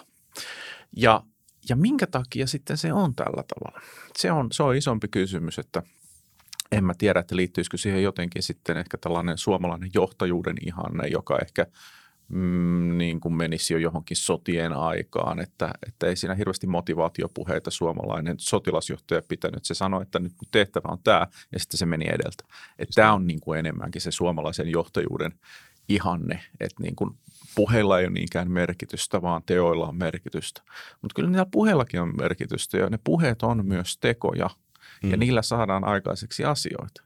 Ja, 0.95 1.23
ja 1.69 1.75
minkä 1.75 2.07
takia 2.07 2.47
sitten 2.47 2.77
se 2.77 2.93
on 2.93 3.15
tällä 3.15 3.43
tavalla? 3.43 3.81
Se 4.17 4.31
on, 4.31 4.47
se 4.51 4.63
on 4.63 4.75
isompi 4.75 5.07
kysymys, 5.07 5.59
että– 5.59 5.83
en 6.71 6.83
mä 6.83 6.93
tiedä, 6.97 7.19
että 7.19 7.35
liittyisikö 7.35 7.77
siihen 7.77 8.03
jotenkin 8.03 8.43
sitten 8.43 8.77
ehkä 8.77 8.97
tällainen 8.97 9.37
suomalainen 9.37 9.89
johtajuuden 9.93 10.55
ihanne, 10.65 11.07
joka 11.07 11.39
ehkä 11.41 11.65
mm, 12.29 12.97
niin 12.97 13.19
kuin 13.19 13.33
menisi 13.33 13.73
jo 13.73 13.79
johonkin 13.79 14.17
sotien 14.17 14.73
aikaan, 14.73 15.39
että, 15.39 15.71
että 15.87 16.07
ei 16.07 16.15
siinä 16.15 16.35
hirveästi 16.35 16.67
motivaatiopuheita 16.67 17.71
suomalainen 17.71 18.35
sotilasjohtaja 18.39 19.21
pitänyt. 19.27 19.65
Se 19.65 19.73
sanoi, 19.73 20.01
että 20.01 20.19
nyt 20.19 20.33
tehtävä 20.51 20.87
on 20.91 20.99
tämä, 21.03 21.27
ja 21.51 21.59
sitten 21.59 21.77
se 21.77 21.85
meni 21.85 22.05
edeltä. 22.05 22.43
Että 22.79 22.93
tämä 22.95 23.13
on 23.13 23.27
niin 23.27 23.39
kuin 23.39 23.59
enemmänkin 23.59 24.01
se 24.01 24.11
suomalaisen 24.11 24.69
johtajuuden 24.69 25.31
ihanne, 25.89 26.39
että 26.59 26.83
niin 26.83 26.95
kuin 26.95 27.15
puheilla 27.55 27.99
ei 27.99 28.05
ole 28.05 28.13
niinkään 28.13 28.51
merkitystä, 28.51 29.21
vaan 29.21 29.43
teoilla 29.45 29.87
on 29.87 29.95
merkitystä. 29.95 30.61
Mutta 31.01 31.15
kyllä 31.15 31.29
niillä 31.29 31.45
puheillakin 31.51 32.01
on 32.01 32.13
merkitystä, 32.17 32.77
ja 32.77 32.89
ne 32.89 32.99
puheet 33.03 33.43
on 33.43 33.65
myös 33.65 33.97
tekoja– 33.97 34.49
mm. 35.03 35.11
ja 35.11 35.17
niillä 35.17 35.41
saadaan 35.41 35.83
aikaiseksi 35.83 36.45
asioita. 36.45 37.03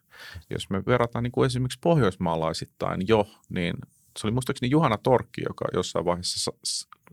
Jos 0.49 0.69
me 0.69 0.86
verrataan 0.86 1.24
niin 1.24 1.32
kuin 1.32 1.45
esimerkiksi 1.45 1.80
pohjoismaalaisittain 1.82 3.07
jo, 3.07 3.28
niin 3.49 3.74
se 4.20 4.28
oli 4.28 4.32
muistaakseni 4.32 4.70
Juhana 4.70 4.97
Torkki, 4.97 5.41
joka 5.47 5.66
jossain 5.74 6.05
vaiheessa 6.05 6.51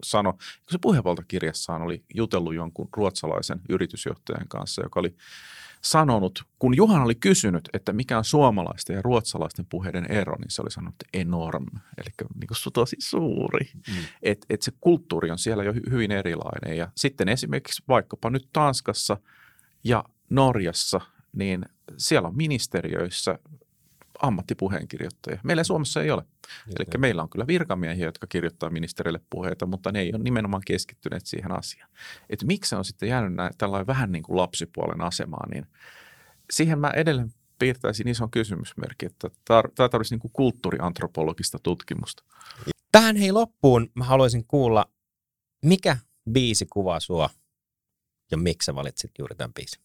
sanoi, 0.04 0.32
kun 0.32 0.70
se 0.70 0.78
puheenvaltakirjassaan 0.78 1.82
oli 1.82 2.04
jutellut 2.14 2.54
jonkun 2.54 2.88
ruotsalaisen 2.96 3.60
yritysjohtajan 3.68 4.48
kanssa, 4.48 4.82
joka 4.82 5.00
oli 5.00 5.14
sanonut, 5.82 6.44
kun 6.58 6.76
Juhan 6.76 7.02
oli 7.02 7.14
kysynyt, 7.14 7.68
että 7.72 7.92
mikä 7.92 8.18
on 8.18 8.24
suomalaisten 8.24 8.94
ja 8.96 9.02
ruotsalaisten 9.02 9.66
puheiden 9.66 10.10
ero, 10.10 10.36
niin 10.36 10.50
se 10.50 10.62
oli 10.62 10.70
sanonut, 10.70 10.94
että 10.94 11.18
enorm, 11.18 11.66
eli 11.98 12.10
niin 12.18 12.48
kuin 12.48 12.72
tosi 12.72 12.96
suuri. 12.98 13.70
Mm. 13.74 13.94
Että 14.22 14.46
et 14.50 14.62
se 14.62 14.72
kulttuuri 14.80 15.30
on 15.30 15.38
siellä 15.38 15.64
jo 15.64 15.72
hyvin 15.90 16.10
erilainen. 16.10 16.76
Ja 16.76 16.88
sitten 16.96 17.28
esimerkiksi 17.28 17.82
vaikkapa 17.88 18.30
nyt 18.30 18.48
Tanskassa 18.52 19.16
ja 19.84 20.04
Norjassa, 20.30 21.00
niin 21.32 21.64
siellä 21.96 22.28
on 22.28 22.36
ministeriöissä 22.36 23.38
ammattipuheenkirjoittajia. 24.22 25.40
Meillä 25.44 25.64
Suomessa 25.64 26.02
ei 26.02 26.10
ole. 26.10 26.24
Eli 26.66 26.86
meillä 26.98 27.22
on 27.22 27.30
kyllä 27.30 27.46
virkamiehiä, 27.46 28.04
jotka 28.06 28.26
kirjoittaa 28.26 28.70
ministerille 28.70 29.20
puheita, 29.30 29.66
mutta 29.66 29.92
ne 29.92 30.00
ei 30.00 30.12
ole 30.14 30.22
nimenomaan 30.22 30.62
keskittyneet 30.66 31.26
siihen 31.26 31.52
asiaan. 31.52 31.90
Että 32.30 32.46
miksi 32.46 32.74
on 32.74 32.84
sitten 32.84 33.08
jäänyt 33.08 33.34
näin, 33.34 33.52
tällainen 33.58 33.86
vähän 33.86 34.12
niin 34.12 34.22
kuin 34.22 34.36
lapsipuolen 34.36 35.00
asemaan, 35.00 35.50
niin 35.50 35.66
siihen 36.50 36.78
mä 36.78 36.90
edelleen 36.90 37.34
piirtäisin 37.58 38.08
ison 38.08 38.30
kysymysmerkin, 38.30 39.06
että 39.06 39.30
tämä 39.44 39.88
tarvitsisi 39.88 40.14
niin 40.14 40.20
kuin 40.20 40.32
kulttuuriantropologista 40.32 41.58
tutkimusta. 41.62 42.24
Tähän 42.92 43.16
hei 43.16 43.32
loppuun 43.32 43.90
mä 43.94 44.04
haluaisin 44.04 44.44
kuulla, 44.46 44.90
mikä 45.64 45.96
biisi 46.30 46.66
kuvaa 46.66 47.00
sua 47.00 47.30
ja 48.30 48.36
miksi 48.36 48.66
sä 48.66 48.74
valitsit 48.74 49.10
juuri 49.18 49.36
tämän 49.36 49.54
biisin? 49.54 49.82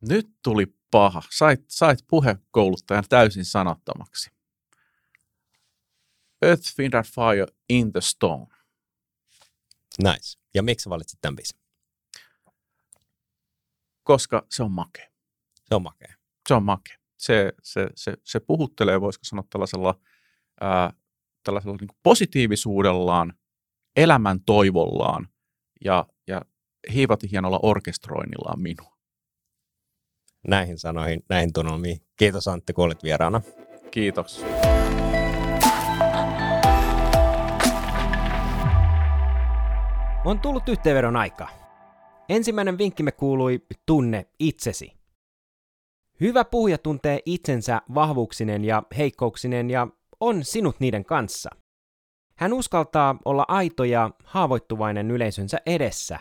Nyt 0.00 0.28
tuli 0.42 0.77
paha. 0.90 1.22
Sait, 1.30 1.64
sait 1.68 1.98
puhekouluttajan 2.06 3.04
täysin 3.08 3.44
sanattomaksi. 3.44 4.30
Earth, 6.42 6.78
Wind 6.78 6.94
and 6.94 7.04
Fire 7.04 7.46
in 7.68 7.92
the 7.92 8.00
Stone. 8.00 8.46
Nice. 10.02 10.38
Ja 10.54 10.62
miksi 10.62 10.90
valitsit 10.90 11.18
tämän 11.20 11.36
biisin? 11.36 11.60
Koska 14.02 14.46
se 14.50 14.62
on 14.62 14.72
makea. 14.72 15.08
Se 15.64 15.74
on 15.74 15.82
makea. 15.82 16.14
Se 16.48 16.54
on 16.54 16.62
makea. 16.62 16.96
Se, 17.16 17.52
se, 17.62 17.88
se, 17.94 18.14
se 18.24 18.40
puhuttelee, 18.40 19.00
voisiko 19.00 19.24
sanoa 19.24 19.44
tällaisella, 19.50 20.00
ää, 20.60 20.92
tällaisella 21.44 21.76
niin 21.80 21.98
positiivisuudellaan, 22.02 23.32
elämän 23.96 24.40
toivollaan 24.40 25.28
ja, 25.84 26.06
ja 26.26 26.42
hiivati 26.92 27.30
hienolla 27.30 27.60
orkestroinnillaan 27.62 28.60
minua 28.60 28.97
näihin 30.46 30.78
sanoihin, 30.78 31.24
näihin 31.28 31.52
tunnelmiin. 31.52 32.00
Kiitos 32.16 32.48
Antti, 32.48 32.72
kun 32.72 32.84
olit 32.84 33.02
vieraana. 33.02 33.40
Kiitos. 33.90 34.44
On 40.24 40.40
tullut 40.40 40.68
yhteenvedon 40.68 41.16
aika. 41.16 41.48
Ensimmäinen 42.28 42.78
vinkkimme 42.78 43.12
kuului 43.12 43.66
tunne 43.86 44.26
itsesi. 44.38 44.92
Hyvä 46.20 46.44
puhuja 46.44 46.78
tuntee 46.78 47.20
itsensä 47.26 47.82
vahvuuksinen 47.94 48.64
ja 48.64 48.82
heikkouksineen 48.96 49.70
ja 49.70 49.88
on 50.20 50.44
sinut 50.44 50.80
niiden 50.80 51.04
kanssa. 51.04 51.50
Hän 52.36 52.52
uskaltaa 52.52 53.16
olla 53.24 53.44
aito 53.48 53.84
ja 53.84 54.10
haavoittuvainen 54.24 55.10
yleisönsä 55.10 55.58
edessä 55.66 56.18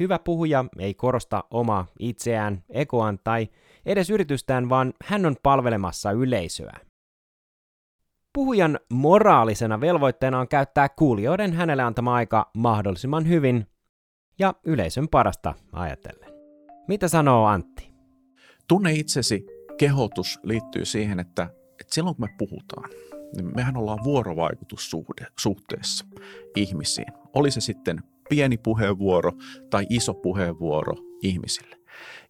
Hyvä 0.00 0.18
puhuja 0.18 0.64
ei 0.78 0.94
korosta 0.94 1.44
omaa 1.50 1.86
itseään, 1.98 2.64
ekoaan 2.70 3.18
tai 3.24 3.48
edes 3.86 4.10
yritystään, 4.10 4.68
vaan 4.68 4.92
hän 5.04 5.26
on 5.26 5.36
palvelemassa 5.42 6.10
yleisöä. 6.10 6.80
Puhujan 8.32 8.78
moraalisena 8.92 9.80
velvoitteena 9.80 10.40
on 10.40 10.48
käyttää 10.48 10.88
kuulijoiden 10.88 11.52
hänelle 11.52 11.82
antama 11.82 12.14
aika 12.14 12.50
mahdollisimman 12.56 13.28
hyvin 13.28 13.66
ja 14.38 14.54
yleisön 14.64 15.08
parasta 15.08 15.54
ajatellen. 15.72 16.30
Mitä 16.88 17.08
sanoo 17.08 17.46
Antti? 17.46 17.90
Tunne 18.68 18.92
itsesi 18.92 19.46
kehotus 19.78 20.38
liittyy 20.42 20.84
siihen, 20.84 21.20
että, 21.20 21.42
että 21.80 21.94
silloin 21.94 22.16
kun 22.16 22.24
me 22.24 22.34
puhutaan, 22.38 22.90
niin 23.36 23.54
mehän 23.54 23.76
ollaan 23.76 24.04
vuorovaikutussuhteessa 24.04 26.06
ihmisiin. 26.56 27.12
Oli 27.34 27.50
se 27.50 27.60
sitten 27.60 28.02
pieni 28.30 28.58
puheenvuoro 28.58 29.32
tai 29.70 29.86
iso 29.90 30.14
puheenvuoro 30.14 30.94
ihmisille. 31.22 31.76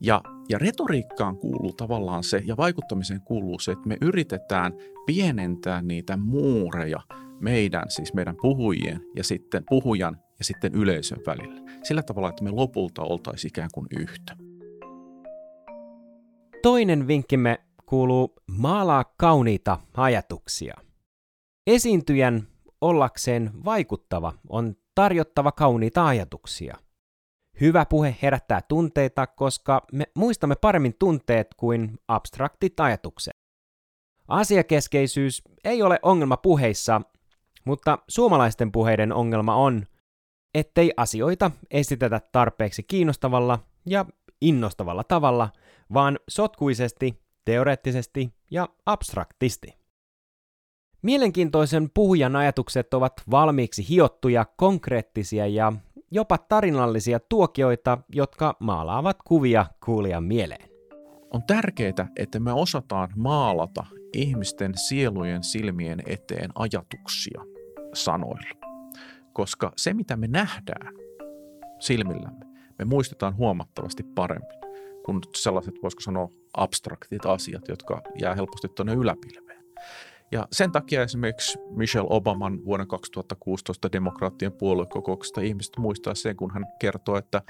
Ja, 0.00 0.20
ja 0.48 0.58
retoriikkaan 0.58 1.36
kuuluu 1.36 1.72
tavallaan 1.72 2.24
se, 2.24 2.42
ja 2.46 2.56
vaikuttamiseen 2.56 3.20
kuuluu 3.20 3.58
se, 3.58 3.72
että 3.72 3.88
me 3.88 3.96
yritetään 4.00 4.72
pienentää 5.06 5.82
niitä 5.82 6.16
muureja 6.16 7.00
meidän, 7.40 7.84
siis 7.88 8.14
meidän 8.14 8.36
puhujien 8.42 9.00
ja 9.16 9.24
sitten 9.24 9.64
puhujan 9.68 10.16
ja 10.38 10.44
sitten 10.44 10.74
yleisön 10.74 11.18
välillä. 11.26 11.60
Sillä 11.82 12.02
tavalla, 12.02 12.28
että 12.28 12.44
me 12.44 12.50
lopulta 12.50 13.02
oltaisiin 13.02 13.48
ikään 13.48 13.70
kuin 13.74 13.86
yhtä. 14.00 14.36
Toinen 16.62 17.06
vinkkimme 17.06 17.58
kuuluu 17.86 18.34
maalaa 18.58 19.04
kauniita 19.16 19.78
ajatuksia. 19.96 20.74
Esiintyjän 21.66 22.46
ollakseen 22.80 23.50
vaikuttava 23.64 24.32
on 24.48 24.76
tarjottava 25.00 25.52
kauniita 25.52 26.06
ajatuksia. 26.06 26.76
Hyvä 27.60 27.86
puhe 27.86 28.16
herättää 28.22 28.60
tunteita, 28.68 29.26
koska 29.26 29.82
me 29.92 30.04
muistamme 30.14 30.54
paremmin 30.56 30.94
tunteet 30.98 31.48
kuin 31.56 31.98
abstraktit 32.08 32.80
ajatukset. 32.80 33.32
Asiakeskeisyys 34.28 35.42
ei 35.64 35.82
ole 35.82 35.98
ongelma 36.02 36.36
puheissa, 36.36 37.02
mutta 37.64 37.98
suomalaisten 38.08 38.72
puheiden 38.72 39.12
ongelma 39.12 39.54
on, 39.54 39.86
ettei 40.54 40.92
asioita 40.96 41.50
esitetä 41.70 42.20
tarpeeksi 42.32 42.82
kiinnostavalla 42.82 43.58
ja 43.86 44.06
innostavalla 44.40 45.04
tavalla, 45.04 45.48
vaan 45.94 46.18
sotkuisesti, 46.28 47.22
teoreettisesti 47.44 48.34
ja 48.50 48.68
abstraktisti. 48.86 49.79
Mielenkiintoisen 51.02 51.90
puhujan 51.94 52.36
ajatukset 52.36 52.94
ovat 52.94 53.12
valmiiksi 53.30 53.88
hiottuja, 53.88 54.46
konkreettisia 54.56 55.46
ja 55.46 55.72
jopa 56.10 56.38
tarinallisia 56.38 57.20
tuokioita, 57.20 57.98
jotka 58.12 58.56
maalaavat 58.58 59.16
kuvia 59.26 59.66
kuulijan 59.84 60.24
mieleen. 60.24 60.70
On 61.30 61.42
tärkeää, 61.46 62.08
että 62.16 62.40
me 62.40 62.52
osataan 62.52 63.08
maalata 63.16 63.86
ihmisten 64.12 64.78
sielujen 64.78 65.42
silmien 65.42 66.02
eteen 66.06 66.50
ajatuksia 66.54 67.40
sanoilla. 67.94 68.70
Koska 69.32 69.72
se, 69.76 69.94
mitä 69.94 70.16
me 70.16 70.26
nähdään 70.26 70.94
silmillämme, 71.78 72.46
me 72.78 72.84
muistetaan 72.84 73.36
huomattavasti 73.36 74.02
paremmin 74.14 74.60
kuin 75.04 75.20
sellaiset, 75.36 75.74
voisiko 75.82 76.00
sanoa, 76.00 76.28
abstraktit 76.56 77.26
asiat, 77.26 77.68
jotka 77.68 78.02
jää 78.20 78.34
helposti 78.34 78.68
tuonne 78.68 78.94
yläpilveen. 78.94 79.64
Ja 80.32 80.48
sen 80.52 80.72
takia 80.72 81.02
esimerkiksi 81.02 81.58
Michelle 81.70 82.08
Obaman 82.10 82.64
vuonna 82.64 82.86
2016 82.86 83.92
demokraattien 83.92 84.52
puoluekokouksesta 84.52 85.40
ihmiset 85.40 85.78
muistaa 85.78 86.14
sen, 86.14 86.36
kun 86.36 86.50
hän 86.50 86.66
kertoo, 86.80 87.16
että 87.16 87.42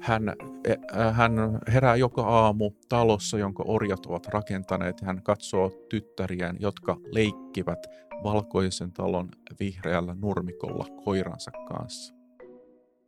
hän, 0.00 0.28
e, 0.64 0.74
hän 1.12 1.32
herää 1.72 1.96
joka 1.96 2.22
aamu 2.22 2.70
talossa, 2.88 3.38
jonka 3.38 3.64
orjat 3.66 4.06
ovat 4.06 4.26
rakentaneet. 4.26 5.00
Hän 5.00 5.22
katsoo 5.22 5.70
tyttäriään, 5.88 6.56
jotka 6.60 6.96
leikkivät 7.12 7.86
valkoisen 8.24 8.92
talon 8.92 9.28
vihreällä 9.60 10.16
nurmikolla 10.20 10.86
koiransa 11.04 11.50
kanssa. 11.50 12.14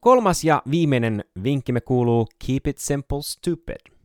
Kolmas 0.01 0.45
ja 0.45 0.62
viimeinen 0.70 1.24
vinkkimme 1.43 1.81
kuuluu 1.81 2.26
Keep 2.47 2.66
it 2.66 2.79
simple 2.79 3.22
stupid. 3.22 3.97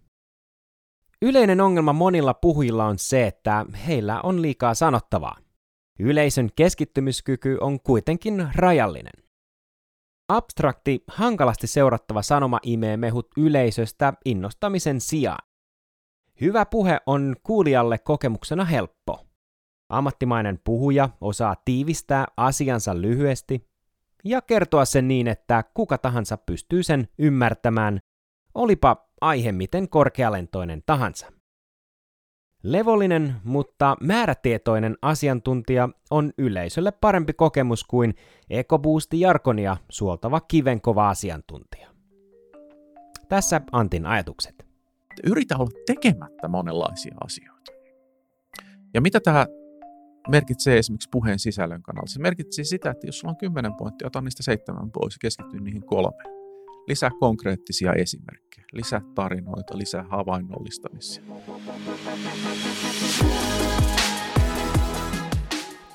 Yleinen 1.26 1.62
ongelma 1.62 1.94
monilla 1.94 2.34
puhujilla 2.34 2.86
on 2.86 3.00
se, 3.00 3.28
että 3.28 3.66
heillä 3.88 4.22
on 4.22 4.42
liikaa 4.42 4.74
sanottavaa. 4.74 5.38
Yleisön 6.00 6.50
keskittymiskyky 6.56 7.58
on 7.62 7.80
kuitenkin 7.80 8.48
rajallinen. 8.56 9.14
Abstrakti, 10.30 11.04
hankalasti 11.08 11.68
seurattava 11.68 12.22
sanoma 12.22 12.60
imee 12.64 12.98
mehut 12.98 13.28
yleisöstä 13.38 14.14
innostamisen 14.26 15.02
sijaan. 15.02 15.48
Hyvä 16.42 16.66
puhe 16.66 17.00
on 17.06 17.36
kuulijalle 17.44 17.98
kokemuksena 17.98 18.66
helppo. 18.66 19.26
Ammattimainen 19.90 20.60
puhuja 20.64 21.10
osaa 21.22 21.56
tiivistää 21.66 22.26
asiansa 22.38 23.02
lyhyesti 23.02 23.70
ja 24.24 24.42
kertoa 24.42 24.86
sen 24.86 25.08
niin, 25.08 25.28
että 25.28 25.64
kuka 25.74 25.98
tahansa 25.98 26.38
pystyy 26.38 26.84
sen 26.84 27.08
ymmärtämään, 27.18 28.00
olipa 28.56 29.10
aihe 29.24 29.52
miten 29.52 29.90
korkealentoinen 29.90 30.84
tahansa. 30.86 31.32
Levollinen, 32.64 33.36
mutta 33.44 33.98
määrätietoinen 34.02 34.98
asiantuntija 35.02 35.90
on 36.12 36.34
yleisölle 36.38 36.92
parempi 36.92 37.34
kokemus 37.34 37.84
kuin 37.84 38.16
EcoBoosti 38.50 39.20
Jarkonia 39.20 39.78
suoltava 39.90 40.40
kivenkova 40.40 41.10
asiantuntija. 41.10 41.90
Tässä 43.30 43.62
Antin 43.72 44.06
ajatukset. 44.06 44.66
Yritä 45.24 45.58
olla 45.58 45.72
tekemättä 45.86 46.48
monenlaisia 46.48 47.16
asioita. 47.24 47.72
Ja 48.94 49.02
mitä 49.02 49.20
tämä 49.20 49.48
merkitsee 50.30 50.78
esimerkiksi 50.78 51.10
puheen 51.12 51.40
sisällön 51.40 51.82
kannalta? 51.84 52.12
Se 52.12 52.20
merkitsee 52.20 52.66
sitä, 52.66 52.92
että 52.92 53.08
jos 53.08 53.20
sulla 53.20 53.32
on 53.32 53.38
kymmenen 53.38 53.74
pointtia, 53.74 54.08
ota 54.08 54.22
niistä 54.22 54.44
seitsemän 54.44 54.92
pois 54.92 55.14
ja 55.14 55.18
keskity 55.22 55.60
niihin 55.60 55.86
kolmeen. 55.86 56.33
Lisää 56.88 57.12
konkreettisia 57.20 57.94
esimerkkejä, 57.94 58.66
lisää 58.74 59.02
tarinoita, 59.16 59.78
lisää 59.78 60.04
havainnollistamisia. 60.10 61.24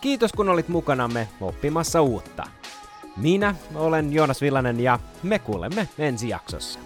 Kiitos 0.00 0.32
kun 0.32 0.48
olit 0.48 0.68
mukanamme 0.68 1.28
oppimassa 1.40 2.02
uutta. 2.02 2.44
Minä 3.16 3.54
olen 3.74 4.12
Joonas 4.12 4.40
Villanen 4.42 4.80
ja 4.80 4.98
me 5.22 5.38
kuulemme 5.38 5.88
ensi 5.98 6.28
jaksossa. 6.28 6.80